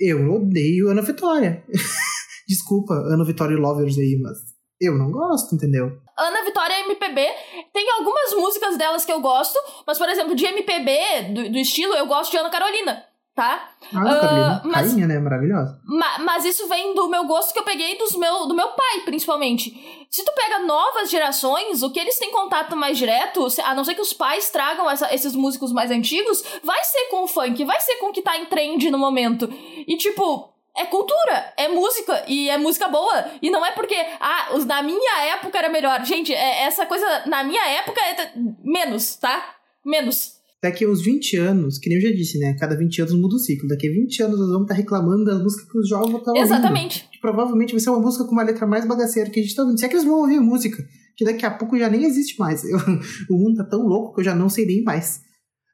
Eu 0.00 0.32
odeio 0.32 0.90
Ana 0.90 1.00
Vitória. 1.00 1.64
Desculpa, 2.48 2.94
Ana 2.94 3.24
Vitória 3.24 3.54
e 3.54 3.56
Lovers 3.56 3.96
aí, 3.98 4.18
mas 4.20 4.57
eu 4.80 4.94
não 4.94 5.10
gosto, 5.10 5.54
entendeu? 5.54 6.00
Ana 6.16 6.44
Vitória 6.44 6.74
é 6.74 6.80
MPB. 6.80 7.28
Tem 7.72 7.90
algumas 7.92 8.34
músicas 8.34 8.76
delas 8.76 9.04
que 9.04 9.12
eu 9.12 9.20
gosto, 9.20 9.58
mas, 9.86 9.98
por 9.98 10.08
exemplo, 10.08 10.34
de 10.34 10.44
MPB, 10.44 11.32
do, 11.34 11.50
do 11.50 11.58
estilo, 11.58 11.94
eu 11.94 12.06
gosto 12.06 12.30
de 12.30 12.38
Ana 12.38 12.50
Carolina 12.50 13.08
tá? 13.38 13.70
Ah, 13.94 14.60
uh, 14.64 14.68
mas, 14.68 14.90
rainha, 14.90 15.06
né? 15.06 15.16
Maravilhosa. 15.20 15.80
Ma, 15.84 16.18
mas 16.18 16.44
isso 16.44 16.66
vem 16.66 16.92
do 16.92 17.08
meu 17.08 17.24
gosto 17.24 17.52
que 17.52 17.60
eu 17.60 17.62
peguei 17.62 17.96
dos 17.96 18.16
meu, 18.16 18.46
do 18.46 18.54
meu 18.54 18.70
pai, 18.70 19.02
principalmente. 19.04 20.06
Se 20.10 20.24
tu 20.24 20.32
pega 20.34 20.58
novas 20.58 21.08
gerações, 21.08 21.84
o 21.84 21.92
que 21.92 22.00
eles 22.00 22.18
têm 22.18 22.32
contato 22.32 22.74
mais 22.74 22.98
direto, 22.98 23.46
a 23.62 23.76
não 23.76 23.84
ser 23.84 23.94
que 23.94 24.00
os 24.00 24.12
pais 24.12 24.50
tragam 24.50 24.90
essa, 24.90 25.14
esses 25.14 25.36
músicos 25.36 25.70
mais 25.70 25.92
antigos, 25.92 26.42
vai 26.64 26.82
ser 26.82 27.04
com 27.10 27.22
o 27.22 27.28
funk, 27.28 27.64
vai 27.64 27.80
ser 27.80 27.94
com 27.98 28.08
o 28.08 28.12
que 28.12 28.22
tá 28.22 28.36
em 28.36 28.46
trend 28.46 28.90
no 28.90 28.98
momento. 28.98 29.48
E 29.86 29.96
tipo, 29.96 30.52
é 30.78 30.86
cultura, 30.86 31.52
é 31.56 31.68
música, 31.68 32.24
e 32.26 32.48
é 32.48 32.56
música 32.56 32.88
boa. 32.88 33.26
E 33.42 33.50
não 33.50 33.64
é 33.64 33.72
porque, 33.72 33.96
ah, 34.20 34.54
os, 34.54 34.64
na 34.64 34.82
minha 34.82 35.24
época 35.34 35.58
era 35.58 35.68
melhor. 35.68 36.04
Gente, 36.04 36.32
é, 36.32 36.64
essa 36.64 36.86
coisa, 36.86 37.06
na 37.26 37.44
minha 37.44 37.66
época, 37.68 38.00
é 38.00 38.32
menos, 38.62 39.16
tá? 39.16 39.56
Menos 39.84 40.38
daqui 40.62 40.84
a 40.84 40.88
uns 40.88 41.02
20 41.02 41.36
anos, 41.36 41.78
que 41.78 41.88
nem 41.88 41.98
eu 41.98 42.08
já 42.08 42.14
disse, 42.14 42.38
né? 42.38 42.54
Cada 42.58 42.76
20 42.76 43.02
anos 43.02 43.14
muda 43.14 43.36
o 43.36 43.38
ciclo. 43.38 43.68
Daqui 43.68 43.88
a 43.88 43.92
20 43.92 44.22
anos 44.22 44.38
nós 44.38 44.48
vamos 44.48 44.62
estar 44.62 44.74
reclamando 44.74 45.24
da 45.24 45.38
música 45.38 45.70
que 45.70 45.78
os 45.78 45.88
jovens 45.88 46.16
estão 46.16 46.34
ouvindo. 46.34 46.52
Exatamente. 46.52 47.08
Que 47.12 47.20
provavelmente 47.20 47.72
vai 47.72 47.80
ser 47.80 47.90
uma 47.90 48.00
música 48.00 48.24
com 48.24 48.32
uma 48.32 48.42
letra 48.42 48.66
mais 48.66 48.86
bagaceira 48.86 49.30
que 49.30 49.38
a 49.38 49.42
gente 49.42 49.50
está 49.50 49.62
ouvindo. 49.62 49.78
Se 49.78 49.86
é 49.86 49.88
que 49.88 49.94
eles 49.94 50.04
vão 50.04 50.20
ouvir 50.20 50.40
música, 50.40 50.84
que 51.16 51.24
daqui 51.24 51.46
a 51.46 51.50
pouco 51.50 51.78
já 51.78 51.88
nem 51.88 52.04
existe 52.04 52.38
mais. 52.38 52.64
Eu, 52.64 52.78
o 53.30 53.38
mundo 53.38 53.56
tá 53.56 53.64
tão 53.64 53.82
louco 53.82 54.14
que 54.14 54.20
eu 54.20 54.24
já 54.24 54.34
não 54.34 54.48
sei 54.48 54.66
nem 54.66 54.82
mais. 54.82 55.20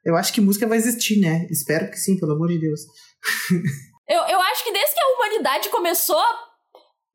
Eu 0.03 0.15
acho 0.15 0.31
que 0.31 0.39
música 0.39 0.67
vai 0.67 0.77
existir, 0.77 1.19
né? 1.19 1.47
Espero 1.49 1.89
que 1.89 1.97
sim, 1.97 2.17
pelo 2.17 2.33
amor 2.33 2.49
de 2.49 2.59
Deus. 2.59 2.81
eu, 4.07 4.21
eu 4.23 4.41
acho 4.41 4.63
que 4.63 4.71
desde 4.71 4.93
que 4.93 5.01
a 5.01 5.15
humanidade 5.15 5.69
começou 5.69 6.19
a 6.19 6.45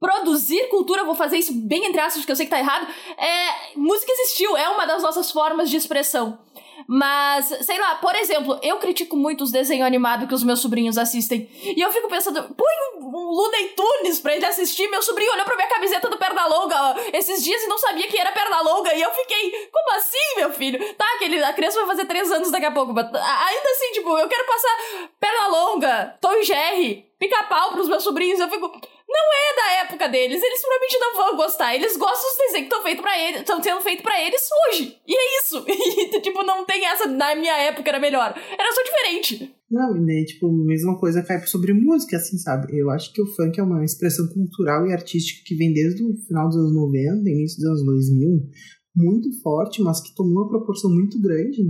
produzir 0.01 0.69
cultura, 0.69 1.05
vou 1.05 1.15
fazer 1.15 1.37
isso 1.37 1.53
bem 1.53 1.85
entre 1.85 2.01
aspas, 2.01 2.23
porque 2.23 2.33
eu 2.33 2.37
sei 2.37 2.47
que 2.47 2.51
tá 2.51 2.59
errado, 2.59 2.87
é, 3.19 3.77
música 3.77 4.11
existiu, 4.11 4.57
é 4.57 4.69
uma 4.71 4.87
das 4.87 5.03
nossas 5.03 5.31
formas 5.31 5.69
de 5.69 5.77
expressão. 5.77 6.39
Mas, 6.87 7.47
sei 7.63 7.79
lá, 7.79 7.97
por 7.97 8.15
exemplo, 8.15 8.59
eu 8.63 8.79
critico 8.79 9.17
muito 9.17 9.45
os 9.45 9.51
desenhos 9.51 9.87
animados 9.87 10.29
que 10.29 10.35
os 10.35 10.43
meus 10.43 10.61
sobrinhos 10.61 10.99
assistem. 10.99 11.49
E 11.63 11.81
eu 11.81 11.93
fico 11.93 12.09
pensando, 12.09 12.43
põe 12.55 12.73
um 13.01 13.31
Looney 13.31 13.69
Tunes 13.71 14.21
pra 14.21 14.35
ele 14.35 14.45
assistir. 14.45 14.89
Meu 14.89 15.03
sobrinho 15.03 15.33
olhou 15.33 15.45
pra 15.45 15.57
minha 15.57 15.69
camiseta 15.69 16.09
do 16.09 16.19
Pernalonga 16.19 16.97
esses 17.13 17.43
dias 17.43 17.63
e 17.63 17.67
não 17.67 17.79
sabia 17.79 18.09
que 18.09 18.19
era 18.19 18.33
Pernalonga. 18.33 18.95
E 18.95 19.03
eu 19.03 19.11
fiquei, 19.11 19.69
como 19.73 19.97
assim, 19.97 20.37
meu 20.37 20.53
filho? 20.53 20.95
Tá, 20.95 21.07
aquele, 21.17 21.43
a 21.43 21.53
criança 21.53 21.79
vai 21.79 21.89
fazer 21.89 22.07
três 22.07 22.31
anos 22.31 22.51
daqui 22.51 22.67
a 22.67 22.73
pouco. 22.73 22.93
Mas 22.93 23.07
ainda 23.07 23.71
assim, 23.71 23.93
tipo, 23.93 24.19
eu 24.19 24.29
quero 24.29 24.47
passar 24.47 24.79
Pernalonga, 25.19 26.17
Tom 26.21 26.33
e 26.35 26.45
Jerry, 26.45 27.11
pica-pau 27.19 27.73
pros 27.73 27.89
meus 27.89 28.03
sobrinhos. 28.03 28.41
Eu 28.41 28.49
fico, 28.49 28.73
não 29.11 29.27
é 29.35 29.57
da 29.57 29.85
época 29.85 30.09
deles. 30.09 30.41
Eles 30.43 30.61
provavelmente 30.61 30.99
não 30.99 31.17
vão 31.17 31.37
gostar. 31.37 31.75
Eles 31.75 31.97
gostam 31.97 32.31
dos 32.31 32.39
desenhos 32.39 32.69
que 32.69 32.75
estão 32.75 32.83
feitos 32.83 33.03
para 33.03 33.19
eles, 33.19 33.41
estão 33.41 33.63
sendo 33.63 33.81
feitos 33.81 34.03
para 34.03 34.25
eles 34.25 34.41
hoje. 34.67 34.97
E 35.07 35.15
é 35.15 35.39
isso. 35.41 35.65
E, 36.01 36.21
tipo, 36.21 36.43
não 36.43 36.65
tem 36.65 36.87
essa 36.87 37.07
na 37.07 37.35
minha 37.35 37.57
época 37.57 37.89
era 37.89 37.99
melhor. 37.99 38.35
Era 38.37 38.73
só 38.73 38.83
diferente. 38.83 39.55
Não, 39.71 39.97
e 39.97 40.07
daí, 40.07 40.25
tipo, 40.25 40.51
mesma 40.51 40.99
coisa 40.99 41.23
cai 41.23 41.45
sobre 41.47 41.73
música, 41.73 42.17
assim, 42.17 42.39
sabe? 42.39 42.77
Eu 42.77 42.91
acho 42.91 43.13
que 43.13 43.23
o 43.23 43.27
funk 43.27 43.59
é 43.59 43.63
uma 43.63 43.85
expressão 43.85 44.27
cultural 44.29 44.87
e 44.87 44.93
artística 44.93 45.43
que 45.47 45.55
vem 45.55 45.73
desde 45.73 46.03
o 46.03 46.17
final 46.27 46.49
dos 46.49 46.57
anos 46.57 46.75
90, 46.75 47.31
início 47.31 47.59
dos 47.59 47.67
anos 47.67 47.85
2000, 47.85 48.51
muito 48.97 49.29
forte, 49.43 49.83
mas 49.83 50.01
que 50.01 50.15
tomou 50.15 50.43
uma 50.43 50.49
proporção 50.49 50.91
muito 50.91 51.21
grande, 51.21 51.63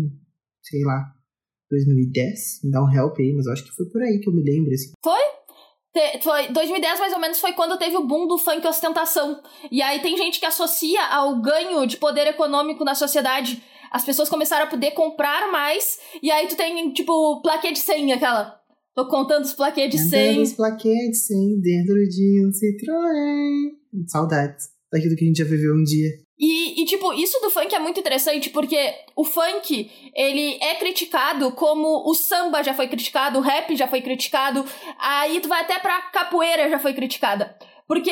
sei 0.62 0.82
lá, 0.82 1.12
2010. 1.70 2.60
Me 2.64 2.70
dá 2.70 2.82
um 2.82 2.92
help 2.92 3.18
aí, 3.18 3.32
mas 3.34 3.46
eu 3.46 3.52
acho 3.52 3.64
que 3.64 3.76
foi 3.76 3.86
por 3.86 4.02
aí 4.02 4.18
que 4.18 4.28
eu 4.28 4.34
me 4.34 4.42
lembro, 4.42 4.72
assim. 4.72 4.92
Foi? 5.02 5.20
Foi 6.22 6.48
2010 6.48 7.00
mais 7.00 7.12
ou 7.12 7.18
menos 7.18 7.40
foi 7.40 7.52
quando 7.52 7.78
teve 7.78 7.96
o 7.96 8.06
boom 8.06 8.26
do 8.26 8.38
funk 8.38 8.64
ostentação. 8.66 9.42
E 9.70 9.82
aí 9.82 10.00
tem 10.00 10.16
gente 10.16 10.38
que 10.38 10.46
associa 10.46 11.04
ao 11.06 11.40
ganho 11.40 11.84
de 11.86 11.96
poder 11.96 12.26
econômico 12.28 12.84
na 12.84 12.94
sociedade. 12.94 13.62
As 13.90 14.04
pessoas 14.04 14.28
começaram 14.28 14.66
a 14.66 14.68
poder 14.68 14.92
comprar 14.92 15.50
mais 15.50 15.98
e 16.22 16.30
aí 16.30 16.46
tu 16.46 16.56
tem 16.56 16.92
tipo 16.92 17.40
plaquê 17.42 17.72
de 17.72 17.80
100 17.80 18.12
aquela. 18.12 18.60
Tô 18.94 19.08
contando 19.08 19.44
os 19.44 19.52
plaquê 19.52 19.88
de 19.88 19.98
100. 19.98 20.42
Os 20.42 20.52
plaquê 20.52 20.94
de 21.10 21.16
100 21.16 21.60
dentro 21.60 21.94
de 22.08 22.46
um 22.46 22.50
Citroën. 22.50 24.06
Saudades 24.06 24.68
daquilo 24.92 25.16
que 25.16 25.24
a 25.24 25.26
gente 25.26 25.38
já 25.38 25.44
viveu 25.44 25.74
um 25.74 25.82
dia. 25.82 26.10
E, 26.40 26.80
e, 26.80 26.84
tipo, 26.86 27.12
isso 27.12 27.38
do 27.42 27.50
funk 27.50 27.74
é 27.74 27.78
muito 27.78 28.00
interessante 28.00 28.48
porque 28.48 28.94
o 29.14 29.24
funk, 29.24 29.90
ele 30.14 30.56
é 30.62 30.74
criticado 30.76 31.52
como 31.52 32.08
o 32.08 32.14
samba 32.14 32.64
já 32.64 32.72
foi 32.72 32.88
criticado, 32.88 33.38
o 33.38 33.42
rap 33.42 33.76
já 33.76 33.86
foi 33.86 34.00
criticado, 34.00 34.64
aí 34.98 35.38
tu 35.40 35.48
vai 35.48 35.60
até 35.60 35.78
pra 35.78 36.00
capoeira 36.00 36.70
já 36.70 36.78
foi 36.78 36.94
criticada. 36.94 37.58
Porque 37.86 38.10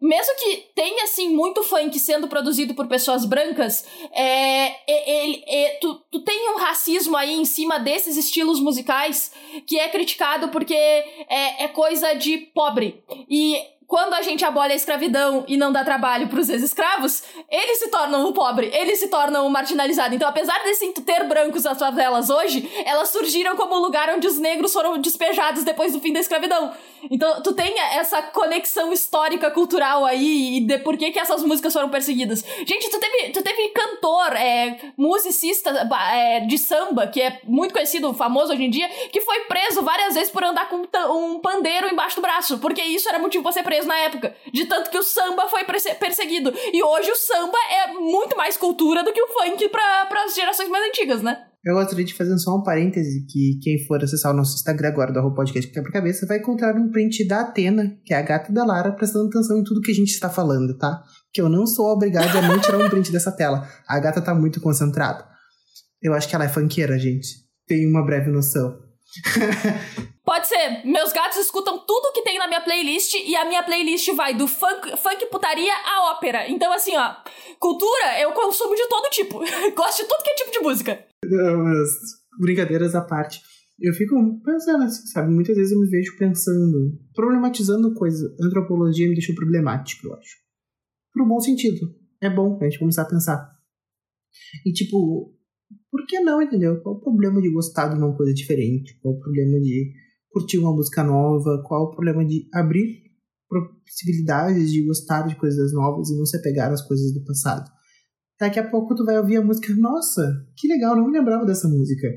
mesmo 0.00 0.34
que 0.36 0.68
tenha, 0.74 1.04
assim, 1.04 1.28
muito 1.28 1.62
funk 1.62 1.98
sendo 1.98 2.28
produzido 2.28 2.74
por 2.74 2.86
pessoas 2.86 3.24
brancas, 3.24 3.86
é, 4.12 4.74
ele, 4.86 5.44
é, 5.46 5.78
tu, 5.80 5.94
tu 6.10 6.20
tem 6.20 6.50
um 6.50 6.58
racismo 6.58 7.16
aí 7.16 7.34
em 7.34 7.44
cima 7.44 7.78
desses 7.78 8.16
estilos 8.16 8.60
musicais 8.60 9.32
que 9.66 9.78
é 9.78 9.88
criticado 9.88 10.48
porque 10.48 10.74
é, 10.74 11.64
é 11.64 11.68
coisa 11.68 12.14
de 12.14 12.38
pobre. 12.38 13.02
E 13.28 13.58
quando 13.86 14.14
a 14.14 14.22
gente 14.22 14.44
abole 14.44 14.72
a 14.72 14.76
escravidão 14.76 15.44
e 15.46 15.56
não 15.56 15.72
dá 15.72 15.84
trabalho 15.84 16.28
para 16.28 16.40
os 16.40 16.48
ex-escravos, 16.48 17.22
eles 17.50 17.78
se 17.78 17.88
tornam 17.88 18.26
o 18.26 18.32
pobre, 18.32 18.70
eles 18.74 18.98
se 18.98 19.08
tornam 19.08 19.46
o 19.46 19.50
marginalizado. 19.50 20.14
Então, 20.14 20.28
apesar 20.28 20.62
de 20.64 20.92
ter 21.02 21.24
brancos 21.24 21.64
nas 21.64 21.78
favelas 21.78 22.28
hoje, 22.28 22.68
elas 22.84 23.10
surgiram 23.10 23.56
como 23.56 23.74
o 23.76 23.78
lugar 23.78 24.10
onde 24.10 24.26
os 24.26 24.38
negros 24.38 24.72
foram 24.72 24.98
despejados 24.98 25.62
depois 25.62 25.92
do 25.92 26.00
fim 26.00 26.12
da 26.12 26.20
escravidão. 26.20 26.72
Então, 27.10 27.40
tu 27.42 27.52
tem 27.52 27.78
essa 27.78 28.20
conexão 28.22 28.92
histórica, 28.92 29.50
cultural 29.50 30.04
aí, 30.04 30.56
e 30.56 30.60
de 30.60 30.78
por 30.78 30.96
que, 30.96 31.12
que 31.12 31.18
essas 31.18 31.42
músicas 31.42 31.72
foram 31.72 31.88
perseguidas. 31.88 32.44
Gente, 32.66 32.90
tu 32.90 32.98
teve, 32.98 33.30
tu 33.30 33.42
teve 33.42 33.68
cantor, 33.68 34.34
é, 34.34 34.78
musicista 34.96 35.70
é, 36.12 36.40
de 36.40 36.58
samba, 36.58 37.06
que 37.06 37.20
é 37.20 37.40
muito 37.44 37.72
conhecido, 37.72 38.12
famoso 38.14 38.52
hoje 38.52 38.64
em 38.64 38.70
dia, 38.70 38.88
que 39.12 39.20
foi 39.20 39.40
preso 39.40 39.82
várias 39.82 40.14
vezes 40.14 40.30
por 40.30 40.42
andar 40.42 40.68
com 40.68 40.84
um 41.12 41.38
pandeiro 41.38 41.88
embaixo 41.88 42.16
do 42.16 42.22
braço, 42.22 42.58
porque 42.58 42.82
isso 42.82 43.08
era 43.08 43.18
motivo 43.18 43.44
pra 43.44 43.52
ser 43.52 43.62
preso 43.62 43.75
na 43.84 43.98
época. 43.98 44.34
De 44.52 44.64
tanto 44.66 44.90
que 44.90 44.98
o 44.98 45.02
samba 45.02 45.48
foi 45.48 45.64
perseguido. 45.64 46.52
E 46.72 46.82
hoje 46.82 47.10
o 47.10 47.16
samba 47.16 47.58
é 47.70 47.92
muito 47.92 48.36
mais 48.36 48.56
cultura 48.56 49.02
do 49.02 49.12
que 49.12 49.20
o 49.20 49.28
funk 49.28 49.68
para 49.68 50.24
as 50.24 50.34
gerações 50.34 50.68
mais 50.68 50.88
antigas, 50.88 51.22
né? 51.22 51.46
Eu 51.64 51.74
gostaria 51.74 52.04
de 52.04 52.14
fazer 52.14 52.38
só 52.38 52.56
um 52.56 52.62
parêntese 52.62 53.26
que 53.28 53.58
quem 53.60 53.84
for 53.86 54.02
acessar 54.02 54.32
o 54.32 54.36
nosso 54.36 54.54
Instagram 54.54 54.86
agora 54.86 55.12
do 55.12 55.34
Podcast 55.34 55.68
Quebra-Cabeça 55.72 56.24
vai 56.24 56.38
encontrar 56.38 56.76
um 56.76 56.92
print 56.92 57.26
da 57.26 57.40
Atena, 57.40 57.98
que 58.04 58.14
é 58.14 58.18
a 58.18 58.22
gata 58.22 58.52
da 58.52 58.64
Lara, 58.64 58.92
prestando 58.92 59.26
atenção 59.26 59.58
em 59.58 59.64
tudo 59.64 59.80
que 59.80 59.90
a 59.90 59.94
gente 59.94 60.10
está 60.10 60.30
falando, 60.30 60.78
tá? 60.78 61.02
Que 61.32 61.42
eu 61.42 61.48
não 61.48 61.66
sou 61.66 61.86
obrigado 61.86 62.36
a 62.38 62.42
não 62.42 62.60
tirar 62.60 62.78
um 62.78 62.88
print 62.88 63.10
dessa 63.10 63.32
tela. 63.32 63.68
A 63.88 63.98
gata 63.98 64.22
tá 64.22 64.32
muito 64.32 64.60
concentrada. 64.60 65.26
Eu 66.00 66.14
acho 66.14 66.28
que 66.28 66.36
ela 66.36 66.44
é 66.44 66.48
funkeira, 66.48 66.96
gente. 67.00 67.26
Tenho 67.66 67.90
uma 67.90 68.06
breve 68.06 68.30
noção. 68.30 68.85
Pode 70.24 70.48
ser. 70.48 70.84
Meus 70.84 71.12
gatos 71.12 71.38
escutam 71.38 71.78
tudo 71.86 72.12
que 72.12 72.22
tem 72.22 72.38
na 72.38 72.48
minha 72.48 72.60
playlist 72.60 73.14
e 73.14 73.36
a 73.36 73.44
minha 73.44 73.62
playlist 73.62 74.12
vai 74.14 74.34
do 74.34 74.48
funk, 74.48 74.96
funk 74.96 75.26
putaria 75.26 75.72
à 75.72 76.10
ópera. 76.10 76.50
Então, 76.50 76.72
assim, 76.72 76.96
ó, 76.96 77.14
cultura 77.60 78.20
eu 78.20 78.32
consumo 78.32 78.74
de 78.74 78.88
todo 78.88 79.10
tipo. 79.10 79.38
Gosto 79.76 80.02
de 80.02 80.08
tudo 80.08 80.22
que 80.24 80.30
é 80.30 80.34
tipo 80.34 80.50
de 80.50 80.58
música. 80.58 81.06
Não, 81.24 81.64
mas, 81.64 81.88
brincadeiras 82.40 82.94
à 82.94 83.02
parte. 83.02 83.40
Eu 83.78 83.92
fico 83.92 84.16
pensando 84.42 84.84
assim, 84.84 85.06
sabe? 85.06 85.30
Muitas 85.30 85.54
vezes 85.54 85.70
eu 85.70 85.78
me 85.78 85.88
vejo 85.88 86.16
pensando, 86.18 86.98
problematizando 87.14 87.94
coisas. 87.94 88.22
Antropologia 88.40 89.08
me 89.08 89.14
deixou 89.14 89.34
problemático, 89.34 90.08
eu 90.08 90.14
acho. 90.14 90.36
Pro 91.12 91.26
bom 91.26 91.38
sentido. 91.38 91.94
É 92.20 92.30
bom 92.30 92.58
a 92.60 92.64
gente 92.64 92.78
começar 92.78 93.02
a 93.02 93.08
pensar. 93.08 93.56
E, 94.64 94.72
tipo, 94.72 95.35
por 95.90 96.06
que 96.06 96.20
não, 96.20 96.42
entendeu? 96.42 96.80
Qual 96.80 96.96
o 96.96 97.00
problema 97.00 97.40
de 97.40 97.50
gostar 97.50 97.88
de 97.88 97.96
uma 97.96 98.14
coisa 98.16 98.32
diferente? 98.34 98.98
Qual 99.00 99.14
o 99.14 99.20
problema 99.20 99.58
de 99.60 99.92
curtir 100.30 100.58
uma 100.58 100.72
música 100.72 101.02
nova, 101.02 101.62
qual 101.66 101.84
o 101.84 101.90
problema 101.90 102.24
de 102.24 102.48
abrir 102.52 103.06
possibilidades 103.48 104.72
de 104.72 104.84
gostar 104.84 105.22
de 105.26 105.36
coisas 105.36 105.72
novas 105.72 106.10
e 106.10 106.16
não 106.16 106.26
se 106.26 106.36
apegar 106.36 106.70
às 106.70 106.82
coisas 106.82 107.14
do 107.14 107.24
passado. 107.24 107.70
Daqui 108.38 108.58
a 108.58 108.68
pouco 108.68 108.94
tu 108.94 109.04
vai 109.04 109.16
ouvir 109.18 109.36
a 109.36 109.42
música, 109.42 109.72
nossa, 109.74 110.22
que 110.56 110.68
legal, 110.68 110.96
não 110.96 111.06
me 111.06 111.16
lembrava 111.16 111.46
dessa 111.46 111.68
música. 111.68 112.08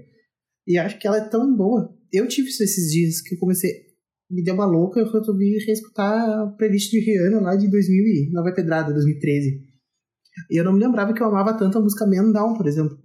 E 0.68 0.78
acho 0.78 1.00
que 1.00 1.08
ela 1.08 1.18
é 1.18 1.30
tão 1.30 1.56
boa 1.56 1.98
eu 2.12 2.28
tive 2.28 2.50
isso 2.50 2.64
esses 2.64 2.92
dias 2.92 3.22
que 3.22 3.36
eu 3.36 3.40
comecei. 3.40 3.72
Me 4.30 4.44
deu 4.44 4.54
uma 4.54 4.66
louca, 4.66 5.00
eu 5.00 5.12
resolvi 5.12 5.58
reescutar 5.66 6.42
a 6.42 6.48
playlist 6.58 6.92
de 6.92 7.00
Rihanna 7.00 7.42
lá 7.42 7.56
de 7.56 7.70
2000 7.70 8.06
e 8.06 8.32
Nova 8.32 8.54
Pedrada, 8.54 8.94
2013. 8.94 9.64
E 10.52 10.60
eu 10.60 10.64
não 10.64 10.74
me 10.74 10.80
lembrava 10.80 11.14
que 11.14 11.22
eu 11.22 11.28
amava 11.28 11.58
tanto 11.58 11.78
a 11.78 11.82
música 11.82 12.06
Man 12.06 12.32
Down, 12.32 12.56
por 12.56 12.68
exemplo. 12.68 12.98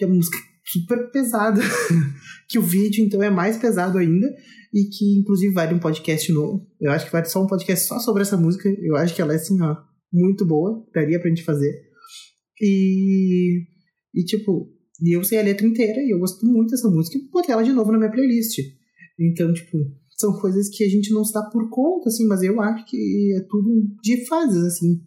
Que 0.00 0.04
é 0.04 0.06
uma 0.06 0.16
música 0.16 0.38
super 0.64 1.10
pesada. 1.10 1.60
que 2.48 2.58
o 2.58 2.62
vídeo, 2.62 3.04
então, 3.04 3.22
é 3.22 3.28
mais 3.28 3.58
pesado 3.58 3.98
ainda. 3.98 4.26
E 4.72 4.84
que, 4.84 5.18
inclusive, 5.18 5.52
vai 5.52 5.68
de 5.68 5.74
um 5.74 5.78
podcast 5.78 6.32
novo. 6.32 6.66
Eu 6.80 6.90
acho 6.90 7.04
que 7.04 7.12
vai 7.12 7.22
só 7.26 7.44
um 7.44 7.46
podcast 7.46 7.86
só 7.86 7.98
sobre 7.98 8.22
essa 8.22 8.38
música. 8.38 8.66
Eu 8.80 8.96
acho 8.96 9.14
que 9.14 9.20
ela 9.20 9.34
é, 9.34 9.36
assim, 9.36 9.60
ó, 9.60 9.76
muito 10.10 10.46
boa. 10.46 10.82
Daria 10.94 11.20
pra 11.20 11.28
gente 11.28 11.44
fazer. 11.44 11.70
E. 12.62 13.66
E, 14.14 14.24
tipo, 14.24 14.72
e 15.02 15.14
eu 15.14 15.22
sei 15.22 15.38
a 15.38 15.42
letra 15.42 15.66
inteira 15.66 16.00
e 16.00 16.14
eu 16.14 16.18
gosto 16.18 16.46
muito 16.46 16.70
dessa 16.70 16.88
música 16.88 17.18
e 17.18 17.28
botei 17.30 17.52
ela 17.52 17.62
de 17.62 17.74
novo 17.74 17.92
na 17.92 17.98
minha 17.98 18.10
playlist. 18.10 18.58
Então, 19.18 19.52
tipo, 19.52 19.76
são 20.16 20.32
coisas 20.40 20.70
que 20.70 20.82
a 20.82 20.88
gente 20.88 21.12
não 21.12 21.24
se 21.24 21.34
dá 21.34 21.42
por 21.42 21.68
conta, 21.68 22.08
assim, 22.08 22.26
mas 22.26 22.42
eu 22.42 22.58
acho 22.58 22.86
que 22.86 23.34
é 23.36 23.40
tudo 23.50 23.86
de 24.02 24.26
fases, 24.26 24.64
assim. 24.64 25.02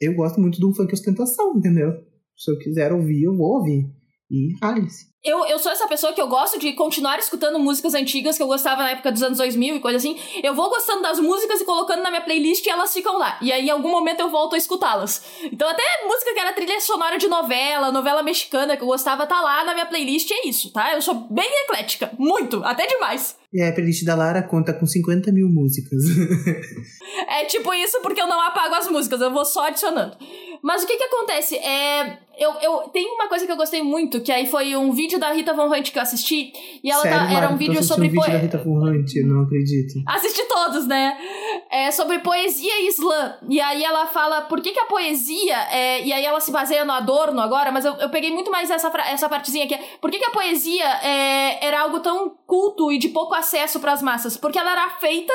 Eu 0.00 0.14
gosto 0.14 0.40
muito 0.40 0.58
do 0.58 0.74
funk 0.74 0.94
ostentação, 0.94 1.54
entendeu? 1.58 1.92
Se 2.34 2.50
eu 2.50 2.58
quiser 2.58 2.92
ouvir, 2.94 3.24
eu 3.24 3.36
vou 3.36 3.58
ouvir. 3.58 4.01
E 4.32 4.56
rale-se. 4.60 5.11
Eu, 5.24 5.46
eu 5.46 5.56
sou 5.60 5.70
essa 5.70 5.86
pessoa 5.86 6.12
que 6.12 6.20
eu 6.20 6.26
gosto 6.26 6.58
de 6.58 6.72
continuar 6.72 7.16
escutando 7.16 7.56
músicas 7.56 7.94
antigas 7.94 8.36
que 8.36 8.42
eu 8.42 8.46
gostava 8.48 8.82
na 8.82 8.90
época 8.90 9.12
dos 9.12 9.22
anos 9.22 9.38
2000 9.38 9.76
e 9.76 9.80
coisa 9.80 9.96
assim. 9.96 10.18
Eu 10.42 10.52
vou 10.52 10.68
gostando 10.68 11.00
das 11.00 11.20
músicas 11.20 11.60
e 11.60 11.64
colocando 11.64 12.02
na 12.02 12.10
minha 12.10 12.22
playlist 12.22 12.66
e 12.66 12.68
elas 12.68 12.92
ficam 12.92 13.16
lá. 13.16 13.38
E 13.40 13.52
aí, 13.52 13.68
em 13.68 13.70
algum 13.70 13.88
momento, 13.88 14.18
eu 14.18 14.28
volto 14.28 14.54
a 14.54 14.58
escutá-las. 14.58 15.22
Então, 15.44 15.68
até 15.68 15.82
música 16.08 16.34
que 16.34 16.40
era 16.40 16.52
trilha 16.52 16.80
sonora 16.80 17.18
de 17.18 17.28
novela, 17.28 17.92
novela 17.92 18.20
mexicana 18.20 18.76
que 18.76 18.82
eu 18.82 18.88
gostava, 18.88 19.24
tá 19.24 19.40
lá 19.40 19.64
na 19.64 19.74
minha 19.74 19.86
playlist 19.86 20.28
é 20.32 20.48
isso, 20.48 20.72
tá? 20.72 20.92
Eu 20.92 21.00
sou 21.00 21.14
bem 21.30 21.48
eclética. 21.66 22.10
Muito, 22.18 22.60
até 22.64 22.84
demais. 22.88 23.36
E 23.52 23.62
a 23.62 23.72
playlist 23.72 24.04
da 24.04 24.16
Lara 24.16 24.42
conta 24.42 24.72
com 24.72 24.86
50 24.86 25.30
mil 25.30 25.48
músicas. 25.48 26.02
é 27.28 27.44
tipo 27.44 27.72
isso 27.74 28.00
porque 28.02 28.20
eu 28.20 28.26
não 28.26 28.40
apago 28.40 28.74
as 28.74 28.88
músicas, 28.88 29.20
eu 29.20 29.30
vou 29.30 29.44
só 29.44 29.68
adicionando. 29.68 30.16
Mas 30.62 30.84
o 30.84 30.86
que 30.86 30.96
que 30.96 31.04
acontece? 31.04 31.56
É, 31.56 32.18
eu, 32.38 32.52
eu 32.62 32.88
tem 32.90 33.04
uma 33.10 33.28
coisa 33.28 33.44
que 33.44 33.50
eu 33.50 33.56
gostei 33.56 33.82
muito, 33.82 34.20
que 34.20 34.30
aí 34.30 34.46
foi 34.46 34.76
um 34.76 34.92
vídeo 34.92 35.11
da 35.18 35.32
Rita 35.32 35.54
Von 35.54 35.68
Hunt 35.68 35.90
que 35.90 35.98
eu 35.98 36.02
assisti, 36.02 36.52
e 36.82 36.90
ela 36.90 37.02
Sério, 37.02 37.18
tá, 37.18 37.32
era 37.32 37.48
um 37.50 37.56
vídeo 37.56 37.82
sobre 37.82 38.08
um 38.08 38.10
vídeo 38.10 38.32
da 38.32 38.38
Rita 38.38 38.58
Von 38.58 38.84
Hunt, 38.84 39.14
eu 39.14 39.26
não 39.26 39.42
acredito. 39.42 40.02
Assisti 40.06 40.46
todos, 40.48 40.86
né? 40.86 41.16
É 41.70 41.90
sobre 41.90 42.18
poesia 42.20 42.82
e 42.82 42.88
slam. 42.88 43.34
E 43.48 43.60
aí 43.60 43.84
ela 43.84 44.06
fala 44.06 44.42
por 44.42 44.60
que, 44.60 44.72
que 44.72 44.80
a 44.80 44.86
poesia 44.86 45.56
é, 45.70 46.04
e 46.04 46.12
aí 46.12 46.24
ela 46.24 46.40
se 46.40 46.50
baseia 46.50 46.84
no 46.84 46.92
Adorno 46.92 47.40
agora, 47.40 47.70
mas 47.70 47.84
eu, 47.84 47.94
eu 47.94 48.08
peguei 48.10 48.30
muito 48.30 48.50
mais 48.50 48.70
essa, 48.70 48.90
essa 49.08 49.28
partezinha 49.28 49.64
aqui. 49.64 49.78
Por 50.00 50.10
que, 50.10 50.18
que 50.18 50.26
a 50.26 50.30
poesia 50.30 50.86
é, 51.02 51.66
era 51.66 51.80
algo 51.80 52.00
tão 52.00 52.36
culto 52.46 52.92
e 52.92 52.98
de 52.98 53.08
pouco 53.08 53.34
acesso 53.34 53.80
para 53.80 53.92
as 53.92 54.02
massas? 54.02 54.36
Porque 54.36 54.58
ela 54.58 54.72
era 54.72 54.90
feita 54.90 55.32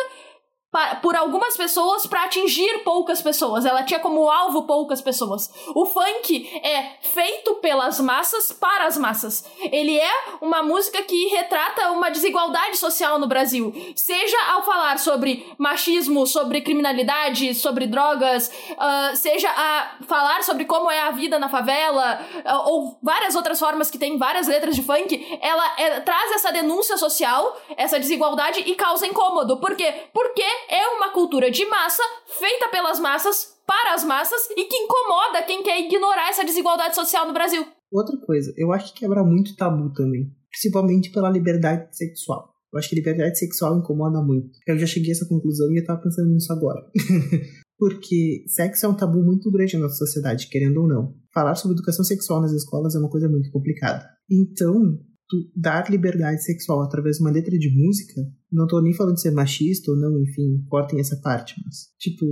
por 1.01 1.15
algumas 1.15 1.55
pessoas 1.55 2.05
para 2.05 2.23
atingir 2.23 2.83
poucas 2.83 3.21
pessoas. 3.21 3.65
Ela 3.65 3.83
tinha 3.83 3.99
como 3.99 4.29
alvo 4.29 4.63
poucas 4.63 5.01
pessoas. 5.01 5.49
O 5.75 5.85
funk 5.85 6.49
é 6.63 6.97
feito 7.01 7.55
pelas 7.55 7.99
massas 7.99 8.51
para 8.51 8.85
as 8.85 8.97
massas. 8.97 9.43
Ele 9.71 9.97
é 9.97 10.11
uma 10.41 10.63
música 10.63 11.01
que 11.01 11.27
retrata 11.27 11.91
uma 11.91 12.09
desigualdade 12.09 12.77
social 12.77 13.19
no 13.19 13.27
Brasil, 13.27 13.73
seja 13.95 14.37
ao 14.51 14.63
falar 14.63 14.99
sobre 14.99 15.53
machismo, 15.57 16.25
sobre 16.25 16.61
criminalidade, 16.61 17.53
sobre 17.55 17.87
drogas, 17.87 18.51
uh, 18.71 19.15
seja 19.15 19.49
a 19.49 19.97
falar 20.07 20.43
sobre 20.43 20.65
como 20.65 20.89
é 20.89 21.01
a 21.01 21.11
vida 21.11 21.39
na 21.39 21.49
favela, 21.49 22.21
uh, 22.45 22.69
ou 22.69 22.97
várias 23.01 23.35
outras 23.35 23.59
formas 23.59 23.89
que 23.89 23.97
tem 23.97 24.17
várias 24.17 24.47
letras 24.47 24.75
de 24.75 24.83
funk. 24.83 25.39
Ela 25.41 25.79
é, 25.79 25.99
traz 26.01 26.31
essa 26.31 26.51
denúncia 26.51 26.97
social, 26.97 27.57
essa 27.75 27.99
desigualdade 27.99 28.61
e 28.65 28.75
causa 28.75 29.05
incômodo. 29.05 29.57
Por 29.57 29.75
quê? 29.75 30.07
Porque 30.13 30.43
é 30.69 30.87
uma 30.95 31.11
cultura 31.11 31.49
de 31.49 31.65
massa, 31.65 32.03
feita 32.39 32.69
pelas 32.69 32.99
massas, 32.99 33.57
para 33.65 33.93
as 33.93 34.03
massas 34.03 34.49
e 34.51 34.65
que 34.65 34.77
incomoda 34.77 35.43
quem 35.43 35.63
quer 35.63 35.79
ignorar 35.81 36.29
essa 36.29 36.45
desigualdade 36.45 36.95
social 36.95 37.27
no 37.27 37.33
Brasil. 37.33 37.65
Outra 37.91 38.17
coisa, 38.17 38.53
eu 38.57 38.71
acho 38.73 38.93
que 38.93 39.01
quebra 39.01 39.23
muito 39.23 39.55
tabu 39.55 39.93
também, 39.93 40.31
principalmente 40.49 41.11
pela 41.11 41.29
liberdade 41.29 41.95
sexual. 41.95 42.53
Eu 42.71 42.79
acho 42.79 42.89
que 42.89 42.95
liberdade 42.95 43.39
sexual 43.39 43.77
incomoda 43.77 44.21
muito. 44.21 44.49
Eu 44.67 44.77
já 44.77 44.85
cheguei 44.85 45.11
a 45.11 45.13
essa 45.13 45.27
conclusão 45.27 45.71
e 45.71 45.79
eu 45.79 45.85
tava 45.85 46.01
pensando 46.01 46.29
nisso 46.29 46.51
agora. 46.51 46.81
Porque 47.79 48.43
sexo 48.47 48.85
é 48.85 48.89
um 48.89 48.95
tabu 48.95 49.23
muito 49.23 49.51
grande 49.51 49.75
na 49.75 49.83
nossa 49.83 49.95
sociedade, 49.95 50.49
querendo 50.49 50.81
ou 50.81 50.87
não. 50.87 51.15
Falar 51.33 51.55
sobre 51.55 51.75
educação 51.75 52.03
sexual 52.03 52.41
nas 52.41 52.51
escolas 52.51 52.95
é 52.95 52.99
uma 52.99 53.09
coisa 53.09 53.29
muito 53.29 53.51
complicada. 53.51 54.05
Então, 54.29 54.99
tu 55.29 55.37
dar 55.55 55.89
liberdade 55.89 56.43
sexual 56.43 56.81
através 56.81 57.17
de 57.17 57.23
uma 57.23 57.31
letra 57.31 57.57
de 57.57 57.69
música, 57.69 58.21
não 58.51 58.67
tô 58.67 58.81
nem 58.81 58.93
falando 58.93 59.15
de 59.15 59.21
ser 59.21 59.31
machista 59.31 59.91
ou 59.91 59.97
não, 59.97 60.21
enfim, 60.21 60.65
cortem 60.69 60.99
essa 60.99 61.19
parte, 61.21 61.55
mas, 61.65 61.93
tipo, 61.99 62.25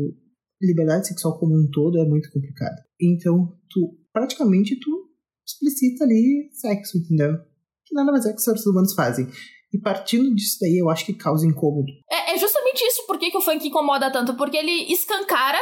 liberdade 0.62 1.08
sexual 1.08 1.38
como 1.38 1.56
um 1.56 1.70
todo 1.72 2.00
é 2.00 2.06
muito 2.06 2.30
complicado. 2.32 2.76
Então, 3.00 3.54
tu, 3.70 3.98
praticamente, 4.14 4.80
tu 4.80 5.10
explicita 5.46 6.06
ali 6.06 6.50
sexo, 6.52 6.98
entendeu? 6.98 7.38
Que 7.86 7.94
nada 7.94 8.12
mais 8.12 8.26
é 8.26 8.30
que 8.30 8.38
os 8.38 8.44
seres 8.44 8.66
humanos 8.66 8.94
fazem. 8.94 9.28
E 9.74 9.80
partindo 9.80 10.34
disso 10.34 10.58
daí, 10.62 10.78
eu 10.78 10.90
acho 10.90 11.06
que 11.06 11.14
causa 11.14 11.46
incômodo. 11.46 11.92
É, 12.10 12.34
é 12.34 12.38
justamente 12.38 12.82
isso 12.82 13.06
por 13.06 13.20
que 13.20 13.36
o 13.36 13.42
funk 13.42 13.68
incomoda 13.68 14.12
tanto, 14.12 14.36
porque 14.36 14.58
ele 14.58 14.92
escancara 14.92 15.60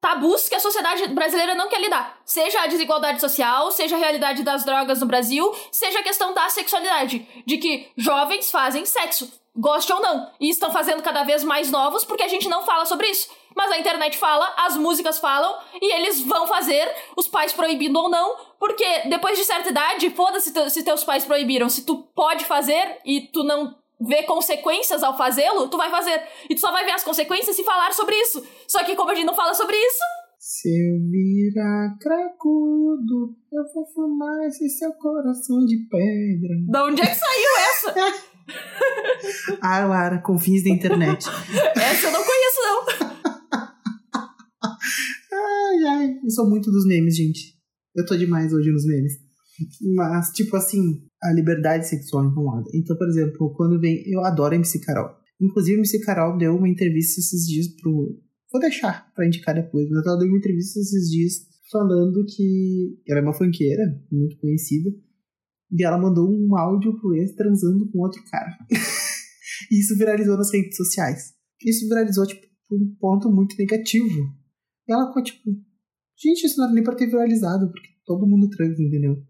tabus 0.00 0.48
que 0.48 0.54
a 0.54 0.60
sociedade 0.60 1.06
brasileira 1.08 1.54
não 1.54 1.68
quer 1.68 1.80
lidar. 1.80 2.18
Seja 2.24 2.62
a 2.62 2.66
desigualdade 2.66 3.20
social, 3.20 3.70
seja 3.70 3.96
a 3.96 3.98
realidade 3.98 4.42
das 4.42 4.64
drogas 4.64 5.00
no 5.00 5.06
Brasil, 5.06 5.54
seja 5.72 6.00
a 6.00 6.02
questão 6.02 6.32
da 6.32 6.48
sexualidade. 6.48 7.26
De 7.46 7.58
que 7.58 7.90
jovens 7.96 8.50
fazem 8.50 8.84
sexo, 8.84 9.32
goste 9.56 9.92
ou 9.92 10.00
não. 10.00 10.30
E 10.40 10.48
estão 10.48 10.70
fazendo 10.70 11.02
cada 11.02 11.24
vez 11.24 11.42
mais 11.42 11.70
novos 11.70 12.04
porque 12.04 12.22
a 12.22 12.28
gente 12.28 12.48
não 12.48 12.62
fala 12.62 12.86
sobre 12.86 13.08
isso. 13.08 13.28
Mas 13.56 13.72
a 13.72 13.78
internet 13.78 14.16
fala, 14.16 14.54
as 14.56 14.76
músicas 14.76 15.18
falam, 15.18 15.58
e 15.82 15.92
eles 15.94 16.20
vão 16.20 16.46
fazer, 16.46 16.94
os 17.16 17.26
pais 17.26 17.52
proibindo 17.52 17.98
ou 17.98 18.08
não, 18.08 18.36
porque 18.56 19.00
depois 19.06 19.36
de 19.36 19.44
certa 19.44 19.70
idade, 19.70 20.10
foda-se 20.10 20.52
se 20.70 20.84
teus 20.84 21.02
pais 21.02 21.24
proibiram. 21.24 21.68
Se 21.68 21.84
tu 21.84 22.04
pode 22.14 22.44
fazer 22.44 23.00
e 23.04 23.20
tu 23.20 23.42
não 23.42 23.74
ver 24.00 24.24
consequências 24.24 25.02
ao 25.02 25.16
fazê-lo, 25.16 25.68
tu 25.68 25.76
vai 25.76 25.90
fazer. 25.90 26.22
E 26.48 26.54
tu 26.54 26.60
só 26.60 26.70
vai 26.70 26.84
ver 26.84 26.92
as 26.92 27.04
consequências 27.04 27.56
se 27.56 27.64
falar 27.64 27.92
sobre 27.92 28.14
isso. 28.16 28.44
Só 28.66 28.84
que 28.84 28.94
como 28.94 29.10
a 29.10 29.14
gente 29.14 29.26
não 29.26 29.34
fala 29.34 29.54
sobre 29.54 29.76
isso. 29.76 30.02
Se 30.38 30.68
eu 30.68 31.00
virar 31.10 31.98
cracudo, 32.00 33.36
eu 33.52 33.64
vou 33.74 33.84
fumar 33.92 34.46
esse 34.46 34.68
seu 34.68 34.92
coração 34.94 35.64
de 35.66 35.78
pedra. 35.90 36.54
Da 36.70 36.84
onde 36.84 37.02
é 37.02 37.06
que 37.06 37.14
saiu 37.14 37.48
essa? 37.70 37.94
ah, 39.60 39.84
Lara, 39.84 40.22
com 40.22 40.38
fins 40.38 40.62
da 40.62 40.70
internet. 40.70 41.26
essa 41.76 42.06
eu 42.06 42.12
não 42.12 42.24
conheço, 42.24 42.60
não. 42.62 42.86
ai, 45.32 45.84
ai. 45.88 46.20
Eu 46.22 46.30
sou 46.30 46.48
muito 46.48 46.70
dos 46.70 46.86
memes, 46.86 47.16
gente. 47.16 47.58
Eu 47.96 48.06
tô 48.06 48.16
demais 48.16 48.52
hoje 48.52 48.70
nos 48.70 48.86
memes. 48.86 49.14
Mas, 49.96 50.30
tipo 50.30 50.56
assim, 50.56 51.07
a 51.22 51.32
liberdade 51.32 51.86
sexual 51.88 52.26
incomoda. 52.26 52.70
Então, 52.74 52.96
por 52.96 53.08
exemplo, 53.08 53.52
quando 53.54 53.80
vem. 53.80 54.02
Eu 54.06 54.24
adoro 54.24 54.52
a 54.52 54.56
MC 54.56 54.80
Carol. 54.80 55.10
Inclusive, 55.40 55.78
MC 55.78 56.00
Carol 56.00 56.36
deu 56.36 56.56
uma 56.56 56.68
entrevista 56.68 57.20
esses 57.20 57.46
dias 57.46 57.68
pro. 57.80 58.20
Vou 58.50 58.60
deixar 58.60 59.12
pra 59.14 59.26
indicar 59.26 59.54
depois, 59.54 59.88
mas 59.90 60.06
ela 60.06 60.18
deu 60.18 60.28
uma 60.28 60.38
entrevista 60.38 60.80
esses 60.80 61.10
dias 61.10 61.34
falando 61.70 62.24
que 62.24 62.98
ela 63.06 63.20
é 63.20 63.22
uma 63.22 63.34
funkeira, 63.34 63.82
muito 64.10 64.38
conhecida, 64.38 64.90
e 65.70 65.84
ela 65.84 65.98
mandou 65.98 66.26
um 66.26 66.56
áudio 66.56 66.98
pro 66.98 67.14
ex 67.14 67.34
transando 67.34 67.90
com 67.90 67.98
outro 67.98 68.22
cara. 68.30 68.56
e 69.70 69.80
isso 69.80 69.96
viralizou 69.98 70.36
nas 70.36 70.52
redes 70.52 70.76
sociais. 70.76 71.34
Isso 71.62 71.86
viralizou, 71.88 72.26
tipo, 72.26 72.46
um 72.72 72.96
ponto 72.98 73.30
muito 73.30 73.56
negativo. 73.58 74.34
E 74.88 74.92
ela 74.92 75.08
ficou 75.08 75.22
tipo, 75.22 75.50
gente, 76.16 76.46
isso 76.46 76.56
não 76.56 76.64
era 76.64 76.74
nem 76.74 76.82
pra 76.82 76.94
ter 76.94 77.06
viralizado, 77.06 77.70
porque 77.70 77.88
todo 78.06 78.26
mundo 78.26 78.48
transa, 78.48 78.82
entendeu? 78.82 79.22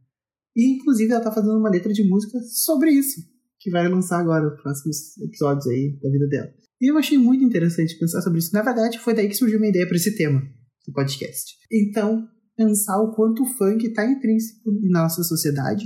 E, 0.56 0.76
inclusive, 0.76 1.12
ela 1.12 1.22
tá 1.22 1.32
fazendo 1.32 1.58
uma 1.58 1.70
letra 1.70 1.92
de 1.92 2.06
música 2.08 2.38
sobre 2.40 2.90
isso, 2.90 3.20
que 3.60 3.70
vai 3.70 3.88
lançar 3.88 4.20
agora, 4.20 4.44
nos 4.44 4.60
próximos 4.60 5.16
episódios 5.18 5.66
aí 5.66 5.98
da 6.02 6.10
vida 6.10 6.26
dela. 6.28 6.48
E 6.80 6.90
eu 6.90 6.96
achei 6.96 7.18
muito 7.18 7.44
interessante 7.44 7.98
pensar 7.98 8.20
sobre 8.22 8.38
isso. 8.38 8.52
Na 8.52 8.62
verdade, 8.62 8.98
foi 8.98 9.14
daí 9.14 9.28
que 9.28 9.34
surgiu 9.34 9.58
uma 9.58 9.66
ideia 9.66 9.86
para 9.86 9.96
esse 9.96 10.16
tema 10.16 10.40
do 10.86 10.92
podcast. 10.92 11.56
Então, 11.70 12.26
pensar 12.56 13.00
o 13.00 13.12
quanto 13.14 13.42
o 13.42 13.46
funk 13.46 13.86
está 13.86 14.04
intrínseco 14.04 14.70
na 14.90 15.02
nossa 15.02 15.22
sociedade, 15.22 15.84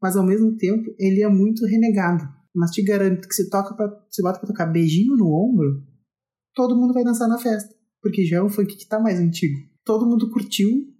mas 0.00 0.16
ao 0.16 0.26
mesmo 0.26 0.56
tempo 0.56 0.94
ele 0.98 1.22
é 1.22 1.28
muito 1.28 1.64
renegado. 1.66 2.24
Mas 2.54 2.70
te 2.70 2.82
garanto 2.82 3.28
que 3.28 3.34
se 3.34 3.48
toca 3.48 3.74
para 3.74 3.88
se 4.10 4.22
bota 4.22 4.38
para 4.38 4.48
tocar 4.48 4.66
beijinho 4.66 5.16
no 5.16 5.32
ombro, 5.32 5.82
todo 6.54 6.76
mundo 6.76 6.92
vai 6.92 7.02
dançar 7.02 7.28
na 7.28 7.38
festa, 7.38 7.74
porque 8.02 8.26
já 8.26 8.38
é 8.38 8.42
um 8.42 8.50
funk 8.50 8.74
que 8.74 8.82
está 8.82 9.00
mais 9.00 9.18
antigo. 9.18 9.58
Todo 9.84 10.06
mundo 10.06 10.30
curtiu 10.30 10.92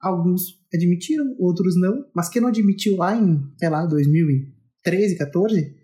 Alguns 0.00 0.57
admitiram, 0.72 1.24
outros 1.38 1.74
não. 1.80 2.04
Mas 2.14 2.28
quem 2.28 2.42
não 2.42 2.48
admitiu 2.48 2.96
lá 2.96 3.16
em, 3.16 3.40
sei 3.58 3.68
lá, 3.68 3.86
2013, 3.86 5.16
14, 5.16 5.74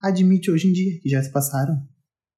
admite 0.00 0.50
hoje 0.50 0.68
em 0.68 0.72
dia, 0.72 1.00
que 1.00 1.08
já 1.08 1.22
se 1.22 1.32
passaram 1.32 1.76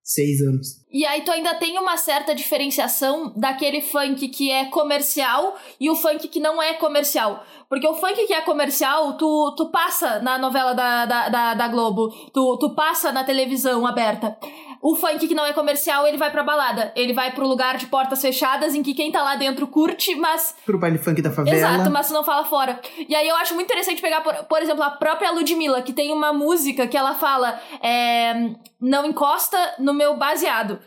seis 0.04 0.42
anos. 0.42 0.84
E 0.92 1.04
aí 1.06 1.22
tu 1.22 1.32
ainda 1.32 1.54
tem 1.54 1.78
uma 1.78 1.96
certa 1.96 2.34
diferenciação 2.34 3.32
daquele 3.34 3.80
funk 3.80 4.28
que 4.28 4.50
é 4.50 4.66
comercial 4.66 5.56
e 5.80 5.88
o 5.88 5.96
funk 5.96 6.28
que 6.28 6.38
não 6.38 6.62
é 6.62 6.74
comercial. 6.74 7.42
Porque 7.70 7.88
o 7.88 7.94
funk 7.94 8.26
que 8.26 8.34
é 8.34 8.42
comercial, 8.42 9.16
tu, 9.16 9.54
tu 9.56 9.70
passa 9.70 10.20
na 10.20 10.36
novela 10.36 10.74
da, 10.74 11.06
da, 11.06 11.28
da, 11.30 11.54
da 11.54 11.68
Globo, 11.68 12.10
tu, 12.32 12.58
tu 12.58 12.74
passa 12.74 13.10
na 13.10 13.24
televisão 13.24 13.86
aberta. 13.86 14.36
O 14.84 14.94
funk 14.94 15.26
que 15.26 15.34
não 15.34 15.46
é 15.46 15.54
comercial, 15.54 16.06
ele 16.06 16.18
vai 16.18 16.30
pra 16.30 16.42
balada. 16.42 16.92
Ele 16.94 17.14
vai 17.14 17.32
pro 17.32 17.48
lugar 17.48 17.78
de 17.78 17.86
portas 17.86 18.20
fechadas 18.20 18.74
em 18.74 18.82
que 18.82 18.92
quem 18.92 19.10
tá 19.10 19.22
lá 19.22 19.34
dentro 19.34 19.66
curte, 19.66 20.14
mas. 20.14 20.54
Pro 20.66 20.76
baile 20.76 20.98
funk 20.98 21.22
da 21.22 21.30
favela. 21.30 21.56
Exato, 21.56 21.90
mas 21.90 22.08
tu 22.08 22.12
não 22.12 22.22
fala 22.22 22.44
fora. 22.44 22.78
E 23.08 23.14
aí 23.14 23.26
eu 23.26 23.34
acho 23.36 23.54
muito 23.54 23.64
interessante 23.64 24.02
pegar, 24.02 24.20
por, 24.20 24.34
por 24.44 24.60
exemplo, 24.60 24.82
a 24.82 24.90
própria 24.90 25.30
Ludmilla, 25.30 25.80
que 25.80 25.94
tem 25.94 26.12
uma 26.12 26.34
música 26.34 26.86
que 26.86 26.98
ela 26.98 27.14
fala: 27.14 27.58
é, 27.82 28.34
Não 28.78 29.06
encosta 29.06 29.56
no 29.78 29.94
meu 29.94 30.18
baseado. 30.18 30.78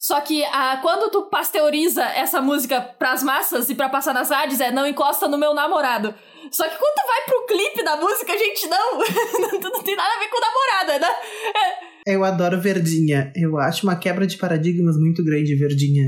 Só 0.00 0.20
que 0.20 0.44
ah, 0.46 0.80
quando 0.82 1.08
tu 1.12 1.22
pasteuriza 1.26 2.02
essa 2.02 2.42
música 2.42 2.80
pras 2.80 3.22
massas 3.22 3.70
e 3.70 3.76
pra 3.76 3.88
passar 3.88 4.12
nas 4.12 4.30
rádios, 4.30 4.60
é 4.60 4.72
não 4.72 4.84
encosta 4.84 5.28
no 5.28 5.38
meu 5.38 5.54
namorado. 5.54 6.12
Só 6.50 6.68
que 6.68 6.76
quando 6.76 6.94
tu 6.94 7.06
vai 7.06 7.22
pro 7.22 7.46
clipe 7.46 7.84
da 7.84 7.96
música, 7.96 8.36
gente, 8.36 8.66
não. 8.68 8.98
não 8.98 9.82
tem 9.84 9.94
nada 9.94 10.12
a 10.12 10.18
ver 10.18 10.28
com 10.28 10.40
namorada, 10.40 10.98
né? 10.98 11.14
É. 11.54 11.93
Eu 12.06 12.22
adoro 12.22 12.60
Verdinha. 12.60 13.32
Eu 13.34 13.58
acho 13.58 13.86
uma 13.86 13.96
quebra 13.96 14.26
de 14.26 14.36
paradigmas 14.36 14.96
muito 14.96 15.24
grande, 15.24 15.54
Verdinha. 15.54 16.04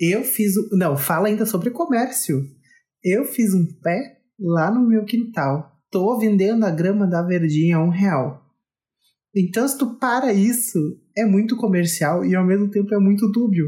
Eu 0.00 0.24
fiz. 0.24 0.56
O... 0.56 0.76
Não, 0.76 0.96
fala 0.96 1.28
ainda 1.28 1.44
sobre 1.44 1.70
comércio. 1.70 2.42
Eu 3.04 3.24
fiz 3.24 3.52
um 3.54 3.66
pé 3.82 4.18
lá 4.40 4.70
no 4.70 4.86
meu 4.86 5.04
quintal. 5.04 5.72
Tô 5.90 6.18
vendendo 6.18 6.64
a 6.64 6.70
grama 6.70 7.06
da 7.06 7.22
Verdinha 7.22 7.76
a 7.76 7.84
um 7.84 7.90
real. 7.90 8.42
Então, 9.34 9.68
se 9.68 9.76
tu 9.76 9.98
para 9.98 10.32
isso, 10.32 10.78
é 11.16 11.24
muito 11.24 11.56
comercial 11.56 12.24
e 12.24 12.34
ao 12.34 12.46
mesmo 12.46 12.70
tempo 12.70 12.94
é 12.94 12.98
muito 12.98 13.30
dúbio. 13.30 13.66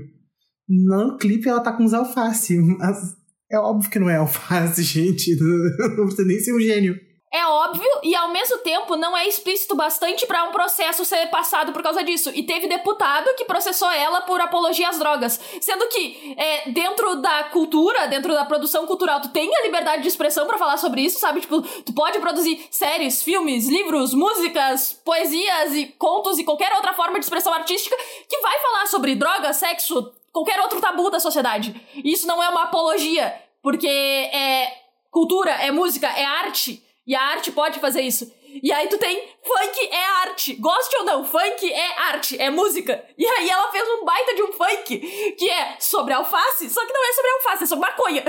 No 0.69 1.19
clipe 1.19 1.49
ela 1.49 1.61
tá 1.61 1.73
com 1.73 1.85
os 1.85 1.93
alface, 1.93 2.57
mas 2.59 3.15
é 3.51 3.59
óbvio 3.59 3.91
que 3.91 3.99
não 3.99 4.09
é 4.09 4.17
alface, 4.17 4.83
gente. 4.85 5.37
Não 5.97 6.07
precisa 6.07 6.27
nem 6.27 6.39
ser 6.39 6.55
um 6.55 6.61
gênio 6.61 7.10
é 7.33 7.47
óbvio 7.47 7.89
e 8.03 8.13
ao 8.17 8.29
mesmo 8.31 8.59
tempo 8.59 8.97
não 8.97 9.17
é 9.17 9.29
explícito 9.29 9.77
bastante 9.77 10.27
para 10.27 10.43
um 10.45 10.51
processo 10.51 11.05
ser 11.05 11.29
passado 11.29 11.73
por 11.73 11.81
causa 11.81 12.03
disso. 12.03 12.31
E 12.35 12.43
teve 12.43 12.67
deputado 12.67 13.33
que 13.37 13.45
processou 13.45 13.89
ela 13.89 14.23
por 14.23 14.41
apologia 14.41 14.89
às 14.89 14.99
drogas. 14.99 15.41
Sendo 15.61 15.87
que 15.87 16.35
é, 16.37 16.71
dentro 16.71 17.17
da 17.17 17.45
cultura, 17.45 18.09
dentro 18.09 18.35
da 18.35 18.45
produção 18.45 18.85
cultural, 18.85 19.21
tu 19.21 19.29
tem 19.29 19.49
a 19.55 19.63
liberdade 19.63 20.03
de 20.03 20.09
expressão 20.09 20.45
para 20.45 20.59
falar 20.59 20.77
sobre 20.77 21.03
isso, 21.03 21.21
sabe? 21.21 21.41
Tipo, 21.41 21.63
tu 21.63 21.93
pode 21.93 22.19
produzir 22.19 22.67
séries, 22.69 23.23
filmes, 23.23 23.69
livros, 23.69 24.13
músicas, 24.13 24.93
poesias 25.05 25.75
e 25.77 25.87
contos 25.87 26.37
e 26.37 26.45
qualquer 26.45 26.73
outra 26.75 26.93
forma 26.95 27.21
de 27.21 27.27
expressão 27.27 27.53
artística 27.53 27.97
que 28.29 28.41
vai 28.41 28.59
falar 28.59 28.87
sobre 28.89 29.15
droga, 29.15 29.53
sexo, 29.53 30.13
qualquer 30.33 30.61
outro 30.61 30.81
tabu 30.81 31.09
da 31.11 31.21
sociedade. 31.21 31.81
Isso 32.05 32.27
não 32.27 32.43
é 32.43 32.49
uma 32.49 32.65
apologia, 32.65 33.41
porque 33.63 33.87
é 33.87 34.81
cultura, 35.13 35.53
é 35.53 35.71
música, 35.71 36.09
é 36.09 36.25
arte. 36.25 36.90
E 37.07 37.15
a 37.15 37.23
arte 37.23 37.51
pode 37.53 37.81
fazer 37.81 38.03
isso. 38.03 38.31
E 38.63 38.73
aí 38.73 38.89
tu 38.89 38.99
tem 38.99 39.17
funk 39.43 39.89
é 39.91 40.05
arte. 40.29 40.55
Goste 40.55 40.97
ou 40.99 41.05
não, 41.05 41.25
funk 41.25 41.71
é 41.71 41.99
arte, 41.99 42.41
é 42.41 42.51
música. 42.51 43.05
E 43.17 43.25
aí 43.25 43.49
ela 43.49 43.71
fez 43.71 43.85
um 43.89 44.05
baita 44.05 44.35
de 44.35 44.43
um 44.43 44.53
funk 44.53 45.35
que 45.37 45.49
é 45.49 45.77
sobre 45.79 46.13
alface, 46.13 46.69
só 46.69 46.85
que 46.85 46.93
não 46.93 47.09
é 47.09 47.13
sobre 47.13 47.31
alface, 47.31 47.65
é 47.65 47.67
sobre 47.67 47.89
maconha. 47.89 48.25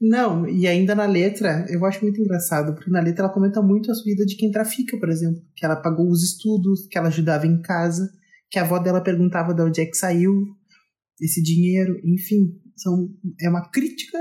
Não, 0.00 0.46
e 0.46 0.66
ainda 0.66 0.94
na 0.94 1.06
letra, 1.06 1.64
eu 1.70 1.82
acho 1.86 2.02
muito 2.02 2.20
engraçado, 2.20 2.74
porque 2.74 2.90
na 2.90 3.00
letra 3.00 3.24
ela 3.24 3.32
comenta 3.32 3.62
muito 3.62 3.90
a 3.90 3.94
vida 4.04 4.26
de 4.26 4.36
quem 4.36 4.50
trafica, 4.50 4.98
por 4.98 5.08
exemplo. 5.08 5.40
Que 5.56 5.64
ela 5.64 5.76
pagou 5.76 6.10
os 6.10 6.22
estudos, 6.22 6.86
que 6.88 6.98
ela 6.98 7.08
ajudava 7.08 7.46
em 7.46 7.62
casa, 7.62 8.06
que 8.50 8.58
a 8.58 8.62
avó 8.62 8.78
dela 8.78 9.02
perguntava 9.02 9.54
de 9.54 9.62
onde 9.62 9.80
é 9.80 9.86
que 9.86 9.96
saiu 9.96 10.42
esse 11.20 11.42
dinheiro, 11.42 11.94
enfim. 12.04 12.60
São, 12.76 13.08
é 13.40 13.48
uma 13.48 13.70
crítica 13.70 14.18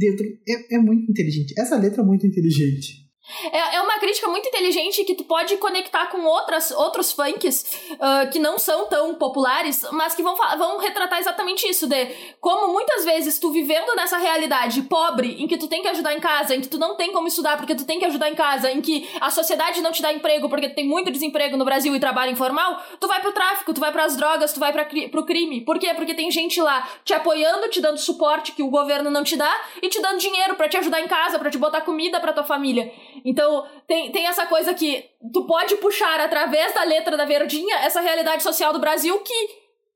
dentro. 0.00 0.26
É, 0.48 0.76
é 0.76 0.78
muito 0.78 1.10
inteligente. 1.10 1.54
Essa 1.58 1.76
letra 1.76 2.02
é 2.02 2.04
muito 2.04 2.26
inteligente. 2.26 3.09
É, 3.52 3.76
é 3.76 3.80
uma 3.80 3.98
crítica 3.98 4.28
muito 4.28 4.48
inteligente 4.48 5.04
que 5.04 5.14
tu 5.14 5.24
pode 5.24 5.56
conectar 5.56 6.06
com 6.06 6.24
outras, 6.24 6.70
outros 6.70 7.12
funks 7.12 7.64
uh, 7.92 8.30
que 8.30 8.38
não 8.38 8.58
são 8.58 8.86
tão 8.86 9.14
populares, 9.14 9.84
mas 9.92 10.14
que 10.14 10.22
vão, 10.22 10.36
vão 10.36 10.78
retratar 10.78 11.18
exatamente 11.18 11.68
isso, 11.68 11.86
de 11.86 12.06
como 12.40 12.72
muitas 12.72 13.04
vezes 13.04 13.38
tu 13.38 13.50
vivendo 13.50 13.94
nessa 13.94 14.18
realidade 14.18 14.82
pobre, 14.82 15.42
em 15.42 15.46
que 15.46 15.56
tu 15.56 15.68
tem 15.68 15.82
que 15.82 15.88
ajudar 15.88 16.14
em 16.14 16.20
casa, 16.20 16.54
em 16.54 16.60
que 16.60 16.68
tu 16.68 16.78
não 16.78 16.96
tem 16.96 17.12
como 17.12 17.28
estudar 17.28 17.56
porque 17.56 17.74
tu 17.74 17.84
tem 17.84 17.98
que 17.98 18.04
ajudar 18.04 18.30
em 18.30 18.34
casa, 18.34 18.70
em 18.70 18.80
que 18.80 19.08
a 19.20 19.30
sociedade 19.30 19.80
não 19.80 19.92
te 19.92 20.02
dá 20.02 20.12
emprego 20.12 20.48
porque 20.48 20.68
tem 20.68 20.86
muito 20.86 21.10
desemprego 21.10 21.56
no 21.56 21.64
Brasil 21.64 21.94
e 21.94 22.00
trabalho 22.00 22.32
informal, 22.32 22.82
tu 22.98 23.06
vai 23.06 23.20
pro 23.20 23.32
tráfico, 23.32 23.72
tu 23.72 23.80
vai 23.80 23.92
pras 23.92 24.16
drogas, 24.16 24.52
tu 24.52 24.60
vai 24.60 24.72
pra, 24.72 24.86
pro 25.10 25.24
crime. 25.24 25.60
Por 25.62 25.78
quê? 25.78 25.92
Porque 25.94 26.14
tem 26.14 26.30
gente 26.30 26.60
lá 26.60 26.88
te 27.04 27.12
apoiando, 27.14 27.68
te 27.68 27.80
dando 27.80 27.98
suporte 27.98 28.52
que 28.52 28.62
o 28.62 28.70
governo 28.70 29.10
não 29.10 29.22
te 29.22 29.36
dá 29.36 29.52
e 29.82 29.88
te 29.88 30.00
dando 30.00 30.18
dinheiro 30.18 30.54
para 30.54 30.68
te 30.68 30.76
ajudar 30.76 31.00
em 31.00 31.08
casa, 31.08 31.38
para 31.38 31.50
te 31.50 31.58
botar 31.58 31.80
comida 31.82 32.20
para 32.20 32.32
tua 32.32 32.44
família. 32.44 32.92
Então, 33.24 33.66
tem, 33.86 34.12
tem 34.12 34.26
essa 34.26 34.46
coisa 34.46 34.74
que 34.74 35.04
tu 35.32 35.46
pode 35.46 35.76
puxar 35.76 36.20
através 36.20 36.74
da 36.74 36.84
letra 36.84 37.16
da 37.16 37.24
Verdinha 37.24 37.76
essa 37.76 38.00
realidade 38.00 38.42
social 38.42 38.72
do 38.72 38.80
Brasil 38.80 39.18
que 39.20 39.48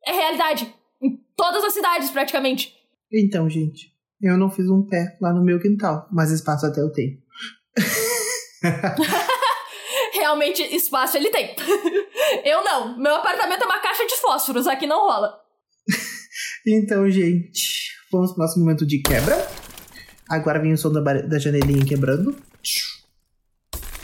é 0.07 0.13
realidade 0.13 0.73
em 1.03 1.19
todas 1.37 1.65
as 1.65 1.73
cidades, 1.73 2.11
praticamente. 2.11 2.75
Então, 3.13 3.49
gente, 3.49 3.93
eu 4.21 4.37
não 4.37 4.51
fiz 4.51 4.69
um 4.69 4.87
pé 4.87 5.17
lá 5.21 5.33
no 5.33 5.45
meu 5.45 5.61
quintal, 5.61 6.09
mas 6.13 6.31
espaço 6.31 6.67
até 6.67 6.81
eu 6.81 6.93
tenho. 6.93 7.19
Realmente, 10.15 10.63
espaço 10.75 11.17
ele 11.17 11.31
tem. 11.31 11.55
eu 12.45 12.65
não. 12.65 12.99
Meu 12.99 13.15
apartamento 13.17 13.63
é 13.63 13.67
uma 13.67 13.81
caixa 13.81 14.07
de 14.07 14.15
fósforos, 14.17 14.67
aqui 14.67 14.87
não 14.87 15.01
rola. 15.01 15.39
então, 16.67 17.09
gente, 17.11 17.91
vamos 18.11 18.33
pro 18.33 18.43
nosso 18.43 18.59
momento 18.59 18.87
de 18.87 19.01
quebra. 19.01 19.37
Agora 20.29 20.61
vem 20.61 20.73
o 20.73 20.79
som 20.79 20.91
da, 20.91 21.01
da 21.01 21.39
janelinha 21.39 21.85
quebrando 21.85 22.35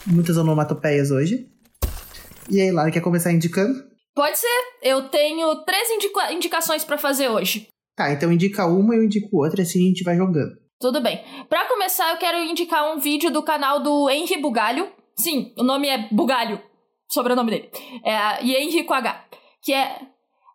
muitas 0.07 0.37
onomatopeias 0.37 1.11
hoje. 1.11 1.47
E 2.49 2.61
aí, 2.61 2.71
Lara, 2.71 2.91
quer 2.91 3.01
começar 3.01 3.33
indicando? 3.33 3.83
Pode 4.15 4.39
ser. 4.39 4.47
Eu 4.83 5.09
tenho 5.09 5.55
três 5.65 5.91
indica 5.91 6.33
indicações 6.33 6.85
para 6.85 6.99
fazer 6.99 7.29
hoje. 7.29 7.69
Tá, 7.97 8.13
então 8.13 8.33
indica 8.33 8.67
uma, 8.67 8.95
eu 8.95 9.05
indico 9.05 9.29
outra, 9.37 9.63
assim 9.63 9.85
a 9.85 9.89
gente 9.89 10.03
vai 10.03 10.17
jogando. 10.17 10.53
Tudo 10.81 11.03
bem. 11.03 11.23
Para 11.49 11.69
começar, 11.69 12.11
eu 12.11 12.17
quero 12.17 12.39
indicar 12.39 12.91
um 12.91 12.99
vídeo 12.99 13.31
do 13.31 13.43
canal 13.43 13.83
do 13.83 14.09
Henry 14.09 14.41
Bugalho. 14.41 14.91
Sim, 15.17 15.53
o 15.59 15.63
nome 15.63 15.89
é 15.89 16.09
Bugalho, 16.11 16.61
sobrenome 17.11 17.51
dele. 17.51 17.71
É, 18.05 18.43
e 18.43 18.57
Henry 18.57 18.85
com 18.85 18.95
H. 18.95 19.27
Que 19.63 19.75
é 19.75 20.01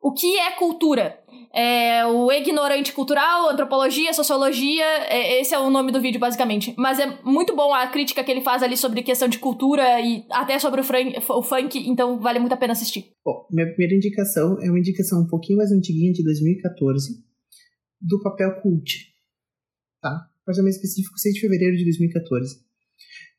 O 0.06 0.13
que 0.13 0.38
é 0.38 0.52
cultura? 0.52 1.26
é, 1.56 2.06
o 2.06 2.30
ignorante 2.34 2.91
cultural, 2.91 3.50
antropologia, 3.50 4.13
sociologia, 4.13 4.84
é, 5.08 5.39
esse 5.39 5.54
é 5.54 5.60
o 5.60 5.70
nome 5.70 5.89
do 5.89 6.02
vídeo 6.02 6.20
basicamente. 6.20 6.76
Mas 6.78 7.00
é 7.00 7.22
muito 7.24 7.56
bom 7.56 7.74
a 7.74 7.88
crítica 7.88 8.22
que 8.26 8.30
ele 8.30 8.41
faz 8.41 8.62
ali 8.62 8.76
sobre 8.76 9.02
questão 9.02 9.30
de 9.30 9.39
cultura 9.39 10.02
e 10.02 10.26
até 10.30 10.60
sobre 10.60 10.82
o, 10.82 10.84
o 10.84 11.41
funk, 11.41 11.80
então 11.89 12.20
vale 12.20 12.39
muito 12.39 12.52
a 12.52 12.58
pena 12.58 12.74
assistir. 12.74 13.06
Bom, 13.24 13.48
minha 13.50 13.68
primeira 13.68 13.96
indicação 13.96 14.58
é 14.62 14.70
uma 14.70 14.80
indicação 14.80 15.22
um 15.22 15.28
pouquinho 15.28 15.58
mais 15.58 15.72
antiguinha, 15.72 16.12
de 16.12 16.24
2014, 16.26 17.24
do 18.02 18.22
Papel 18.22 18.62
Cult, 18.62 19.13
tá? 20.02 20.28
Mais 20.46 20.58
ou 20.58 20.63
menos 20.65 20.76
específico, 20.76 21.18
6 21.18 21.36
de 21.36 21.41
fevereiro 21.41 21.78
de 21.78 21.86
2014, 21.86 22.54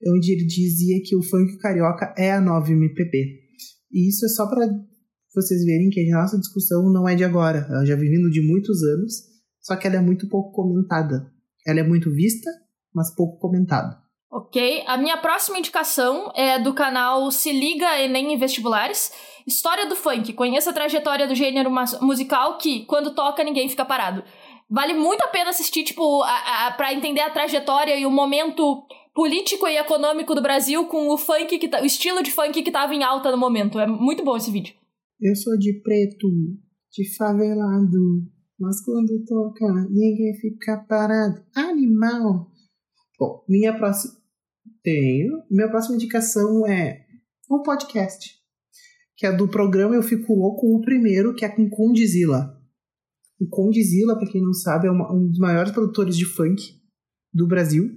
onde 0.08 0.32
ele 0.32 0.46
dizia 0.46 1.02
que 1.04 1.14
o 1.14 1.22
funk 1.22 1.58
carioca 1.58 2.14
é 2.16 2.32
a 2.32 2.40
nova 2.40 2.72
MPB. 2.72 3.44
E 3.92 4.08
isso 4.08 4.24
é 4.24 4.28
só 4.30 4.48
para 4.48 4.66
vocês 5.36 5.64
verem 5.64 5.90
que 5.90 6.00
a 6.10 6.20
nossa 6.20 6.38
discussão 6.38 6.90
não 6.90 7.08
é 7.08 7.14
de 7.14 7.22
agora, 7.22 7.66
ela 7.68 7.84
já 7.84 7.94
vem 7.94 8.10
vindo 8.10 8.30
de 8.30 8.40
muitos 8.40 8.82
anos, 8.82 9.12
só 9.60 9.76
que 9.76 9.86
ela 9.86 9.96
é 9.96 10.00
muito 10.00 10.28
pouco 10.28 10.50
comentada. 10.52 11.30
Ela 11.66 11.80
é 11.80 11.82
muito 11.82 12.10
vista, 12.10 12.50
mas 12.94 13.14
pouco 13.14 13.38
comentada. 13.38 13.98
Ok, 14.30 14.82
a 14.86 14.96
minha 14.96 15.16
próxima 15.16 15.58
indicação 15.58 16.32
é 16.34 16.58
do 16.58 16.74
canal 16.74 17.30
Se 17.30 17.52
Liga 17.52 18.00
Enem 18.00 18.34
em 18.34 18.38
Vestibulares. 18.38 19.12
História 19.46 19.86
do 19.86 19.94
funk. 19.94 20.32
Conheça 20.32 20.70
a 20.70 20.72
trajetória 20.72 21.26
do 21.26 21.34
gênero 21.34 21.70
musical 22.00 22.58
que, 22.58 22.84
quando 22.86 23.14
toca, 23.14 23.44
ninguém 23.44 23.68
fica 23.68 23.84
parado. 23.84 24.24
Vale 24.68 24.94
muito 24.94 25.22
a 25.22 25.28
pena 25.28 25.50
assistir, 25.50 25.84
tipo, 25.84 26.22
a, 26.24 26.74
pra 26.76 26.92
entender 26.92 27.20
a 27.20 27.30
trajetória 27.30 27.96
e 27.96 28.04
o 28.04 28.10
momento 28.10 28.84
político 29.14 29.66
e 29.66 29.76
econômico 29.76 30.34
do 30.34 30.42
Brasil 30.42 30.86
com 30.86 31.08
o 31.08 31.16
funk, 31.16 31.58
que 31.58 31.68
tá, 31.68 31.80
o 31.80 31.86
estilo 31.86 32.22
de 32.22 32.30
funk 32.30 32.62
que 32.62 32.70
tava 32.70 32.94
em 32.94 33.02
alta 33.02 33.30
no 33.30 33.38
momento. 33.38 33.78
É 33.78 33.86
muito 33.86 34.24
bom 34.24 34.36
esse 34.36 34.50
vídeo. 34.50 34.74
Eu 35.18 35.34
sou 35.34 35.56
de 35.56 35.80
preto, 35.80 36.28
de 36.92 37.16
favelado, 37.16 38.22
mas 38.60 38.82
quando 38.84 39.24
toca, 39.24 39.64
ninguém 39.90 40.34
fica 40.38 40.76
parado. 40.86 41.42
Animal! 41.54 42.50
Bom, 43.18 43.42
minha 43.48 43.74
próxima. 43.74 44.12
Tenho. 44.82 45.42
Minha 45.50 45.70
próxima 45.70 45.94
indicação 45.94 46.66
é 46.66 47.06
um 47.50 47.62
podcast. 47.62 48.36
Que 49.16 49.26
é 49.26 49.34
do 49.34 49.48
programa 49.48 49.94
Eu 49.94 50.02
Fico 50.02 50.34
Louco, 50.34 50.66
o 50.66 50.82
primeiro, 50.82 51.34
que 51.34 51.46
é 51.46 51.48
com 51.48 51.70
Condizila. 51.70 52.54
O 53.40 53.48
Condizila, 53.48 54.18
pra 54.18 54.30
quem 54.30 54.42
não 54.42 54.52
sabe, 54.52 54.86
é 54.86 54.90
uma, 54.90 55.14
um 55.14 55.28
dos 55.28 55.38
maiores 55.38 55.72
produtores 55.72 56.14
de 56.14 56.26
funk 56.26 56.62
do 57.32 57.48
Brasil. 57.48 57.88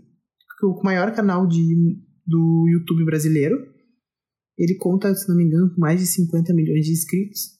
O 0.63 0.81
maior 0.83 1.13
canal 1.13 1.45
de, 1.45 2.01
do 2.25 2.65
YouTube 2.69 3.03
brasileiro 3.03 3.57
Ele 4.59 4.75
conta, 4.75 5.15
se 5.15 5.27
não 5.29 5.37
me 5.37 5.45
engano, 5.45 5.73
com 5.73 5.79
mais 5.79 6.01
de 6.01 6.05
50 6.05 6.53
milhões 6.53 6.85
de 6.85 6.91
inscritos. 6.91 7.57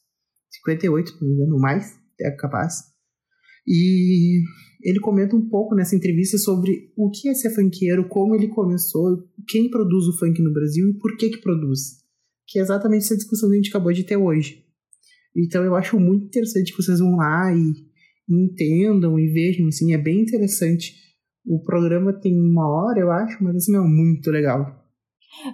58, 0.51 1.11
se 1.11 1.21
não 1.21 1.29
me 1.29 1.35
engano, 1.35 1.57
mais, 1.57 1.97
é 2.19 2.29
capaz. 2.31 2.83
E 3.65 4.41
ele 4.83 4.99
comenta 4.99 5.35
um 5.35 5.47
pouco 5.47 5.75
nessa 5.75 5.95
entrevista 5.95 6.37
sobre 6.37 6.91
o 6.97 7.09
que 7.09 7.29
é 7.29 7.33
ser 7.33 7.55
funkeiro, 7.55 8.07
como 8.09 8.35
ele 8.35 8.49
começou, 8.49 9.23
quem 9.47 9.69
produz 9.69 10.07
o 10.07 10.17
funk 10.17 10.41
no 10.41 10.51
Brasil 10.51 10.89
e 10.89 10.97
por 10.97 11.15
que 11.15 11.29
que 11.29 11.41
produz. 11.41 11.99
Que 12.47 12.59
é 12.59 12.61
exatamente 12.61 13.05
essa 13.05 13.15
discussão 13.15 13.49
que 13.49 13.55
a 13.55 13.57
gente 13.57 13.69
acabou 13.69 13.93
de 13.93 14.03
ter 14.03 14.17
hoje. 14.17 14.65
Então 15.35 15.63
eu 15.63 15.75
acho 15.75 15.99
muito 15.99 16.25
interessante 16.25 16.71
que 16.71 16.81
vocês 16.81 16.99
vão 16.99 17.15
lá 17.15 17.53
e, 17.53 17.71
e 18.27 18.45
entendam 18.45 19.17
e 19.17 19.31
vejam, 19.31 19.67
assim, 19.67 19.93
é 19.93 19.97
bem 19.97 20.21
interessante. 20.21 20.93
O 21.45 21.61
programa 21.61 22.11
tem 22.11 22.37
uma 22.37 22.67
hora, 22.67 22.99
eu 22.99 23.11
acho, 23.11 23.41
mas 23.43 23.55
assim, 23.55 23.75
é 23.75 23.79
muito 23.79 24.29
legal. 24.31 24.78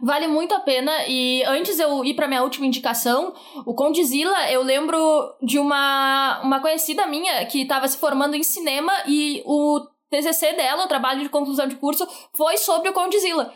Vale 0.01 0.27
muito 0.27 0.53
a 0.53 0.59
pena. 0.59 0.91
E 1.07 1.43
antes 1.43 1.79
eu 1.79 2.03
ir 2.03 2.13
para 2.13 2.27
minha 2.27 2.43
última 2.43 2.65
indicação, 2.65 3.33
o 3.65 3.73
Condizila, 3.73 4.51
eu 4.51 4.63
lembro 4.63 4.97
de 5.41 5.59
uma, 5.59 6.41
uma 6.43 6.59
conhecida 6.59 7.05
minha 7.05 7.45
que 7.45 7.61
estava 7.61 7.87
se 7.87 7.97
formando 7.97 8.35
em 8.35 8.43
cinema 8.43 8.93
e 9.05 9.43
o 9.45 9.85
TCC 10.09 10.53
dela, 10.53 10.85
o 10.85 10.87
trabalho 10.87 11.21
de 11.21 11.29
conclusão 11.29 11.67
de 11.67 11.75
curso, 11.75 12.07
foi 12.33 12.57
sobre 12.57 12.89
o 12.89 12.93
Condizila. 12.93 13.53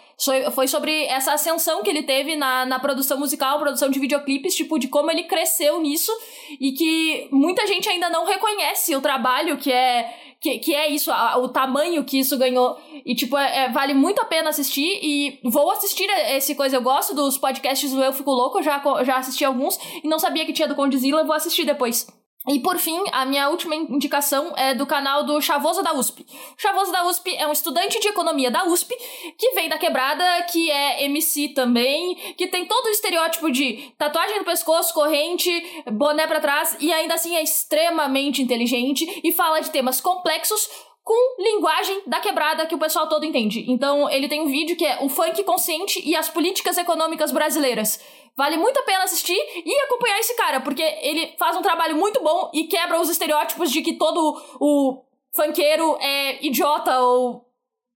Foi 0.53 0.67
sobre 0.67 1.05
essa 1.05 1.33
ascensão 1.33 1.81
que 1.81 1.89
ele 1.89 2.03
teve 2.03 2.35
na, 2.35 2.65
na 2.65 2.79
produção 2.79 3.17
musical, 3.17 3.59
produção 3.59 3.89
de 3.89 3.99
videoclipes, 3.99 4.55
tipo, 4.55 4.77
de 4.77 4.89
como 4.89 5.09
ele 5.09 5.23
cresceu 5.23 5.79
nisso 5.79 6.11
e 6.59 6.73
que 6.73 7.29
muita 7.31 7.65
gente 7.65 7.87
ainda 7.87 8.09
não 8.09 8.25
reconhece 8.25 8.95
o 8.95 9.01
trabalho 9.01 9.57
que 9.57 9.71
é 9.71 10.28
que, 10.41 10.59
que 10.59 10.73
é 10.73 10.89
isso, 10.89 11.11
a, 11.11 11.37
o 11.37 11.49
tamanho 11.49 12.03
que 12.03 12.19
isso 12.19 12.37
ganhou. 12.37 12.77
E, 13.05 13.13
tipo, 13.13 13.37
é, 13.37 13.65
é, 13.65 13.69
vale 13.69 13.93
muito 13.93 14.21
a 14.21 14.25
pena 14.25 14.49
assistir. 14.49 14.99
E 15.01 15.39
vou 15.43 15.69
assistir 15.71 16.09
esse 16.35 16.55
coisa. 16.55 16.77
Eu 16.77 16.81
gosto 16.81 17.13
dos 17.13 17.37
podcasts 17.37 17.91
do 17.91 18.01
Eu 18.01 18.13
Fico 18.13 18.31
Louco, 18.31 18.61
já, 18.61 18.81
já 19.03 19.17
assisti 19.17 19.43
alguns. 19.43 19.77
E 20.03 20.07
não 20.07 20.19
sabia 20.19 20.45
que 20.45 20.53
tinha 20.53 20.67
do 20.67 20.75
Condzilla, 20.75 21.25
vou 21.25 21.35
assistir 21.35 21.65
depois. 21.65 22.07
E 22.47 22.59
por 22.59 22.77
fim, 22.77 23.03
a 23.11 23.25
minha 23.25 23.49
última 23.49 23.75
indicação 23.75 24.53
é 24.55 24.73
do 24.73 24.85
canal 24.85 25.25
do 25.25 25.41
Chavoso 25.41 25.83
da 25.83 25.93
USP. 25.93 26.25
Chavoso 26.57 26.89
da 26.89 27.05
USP 27.05 27.35
é 27.35 27.45
um 27.45 27.51
estudante 27.51 27.99
de 27.99 28.07
economia 28.07 28.49
da 28.49 28.63
USP 28.65 28.95
que 29.37 29.51
vem 29.51 29.67
da 29.67 29.77
quebrada, 29.77 30.23
que 30.43 30.71
é 30.71 31.03
MC 31.03 31.49
também, 31.49 32.15
que 32.37 32.47
tem 32.47 32.65
todo 32.65 32.85
o 32.85 32.89
estereótipo 32.89 33.51
de 33.51 33.91
tatuagem 33.97 34.39
no 34.39 34.45
pescoço, 34.45 34.93
corrente, 34.93 35.51
boné 35.91 36.25
para 36.27 36.39
trás 36.39 36.77
e 36.79 36.93
ainda 36.93 37.15
assim 37.15 37.35
é 37.35 37.43
extremamente 37.43 38.41
inteligente 38.41 39.19
e 39.21 39.33
fala 39.33 39.59
de 39.59 39.69
temas 39.69 39.99
complexos 39.99 40.69
com 41.09 41.41
linguagem 41.41 42.03
da 42.05 42.19
quebrada 42.19 42.67
que 42.67 42.75
o 42.75 42.77
pessoal 42.77 43.09
todo 43.09 43.25
entende. 43.25 43.65
Então, 43.67 44.07
ele 44.11 44.27
tem 44.27 44.41
um 44.41 44.47
vídeo 44.47 44.75
que 44.75 44.85
é 44.85 44.99
o 45.01 45.09
funk 45.09 45.43
consciente 45.43 45.99
e 46.07 46.15
as 46.15 46.29
políticas 46.29 46.77
econômicas 46.77 47.31
brasileiras. 47.31 47.99
Vale 48.39 48.55
muito 48.55 48.79
a 48.79 48.83
pena 48.83 49.03
assistir 49.03 49.35
e 49.65 49.81
acompanhar 49.81 50.17
esse 50.17 50.33
cara, 50.33 50.61
porque 50.61 50.81
ele 50.81 51.35
faz 51.37 51.57
um 51.57 51.61
trabalho 51.61 51.97
muito 51.97 52.23
bom 52.23 52.49
e 52.53 52.67
quebra 52.67 52.97
os 53.01 53.09
estereótipos 53.09 53.69
de 53.69 53.81
que 53.81 53.97
todo 53.97 54.41
o 54.61 55.03
funkeiro 55.35 55.97
é 55.99 56.45
idiota 56.45 57.01
ou 57.01 57.45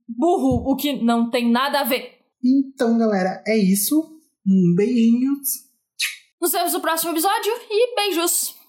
burro, 0.06 0.70
o 0.70 0.76
que 0.76 1.02
não 1.02 1.30
tem 1.30 1.50
nada 1.50 1.80
a 1.80 1.84
ver. 1.86 2.20
Então, 2.44 2.98
galera, 2.98 3.42
é 3.48 3.58
isso. 3.58 4.20
Um 4.46 4.76
beijinho. 4.76 5.32
Nos 6.42 6.52
vemos 6.52 6.74
no 6.74 6.82
próximo 6.82 7.12
episódio 7.12 7.54
e 7.72 7.96
beijos! 7.96 8.63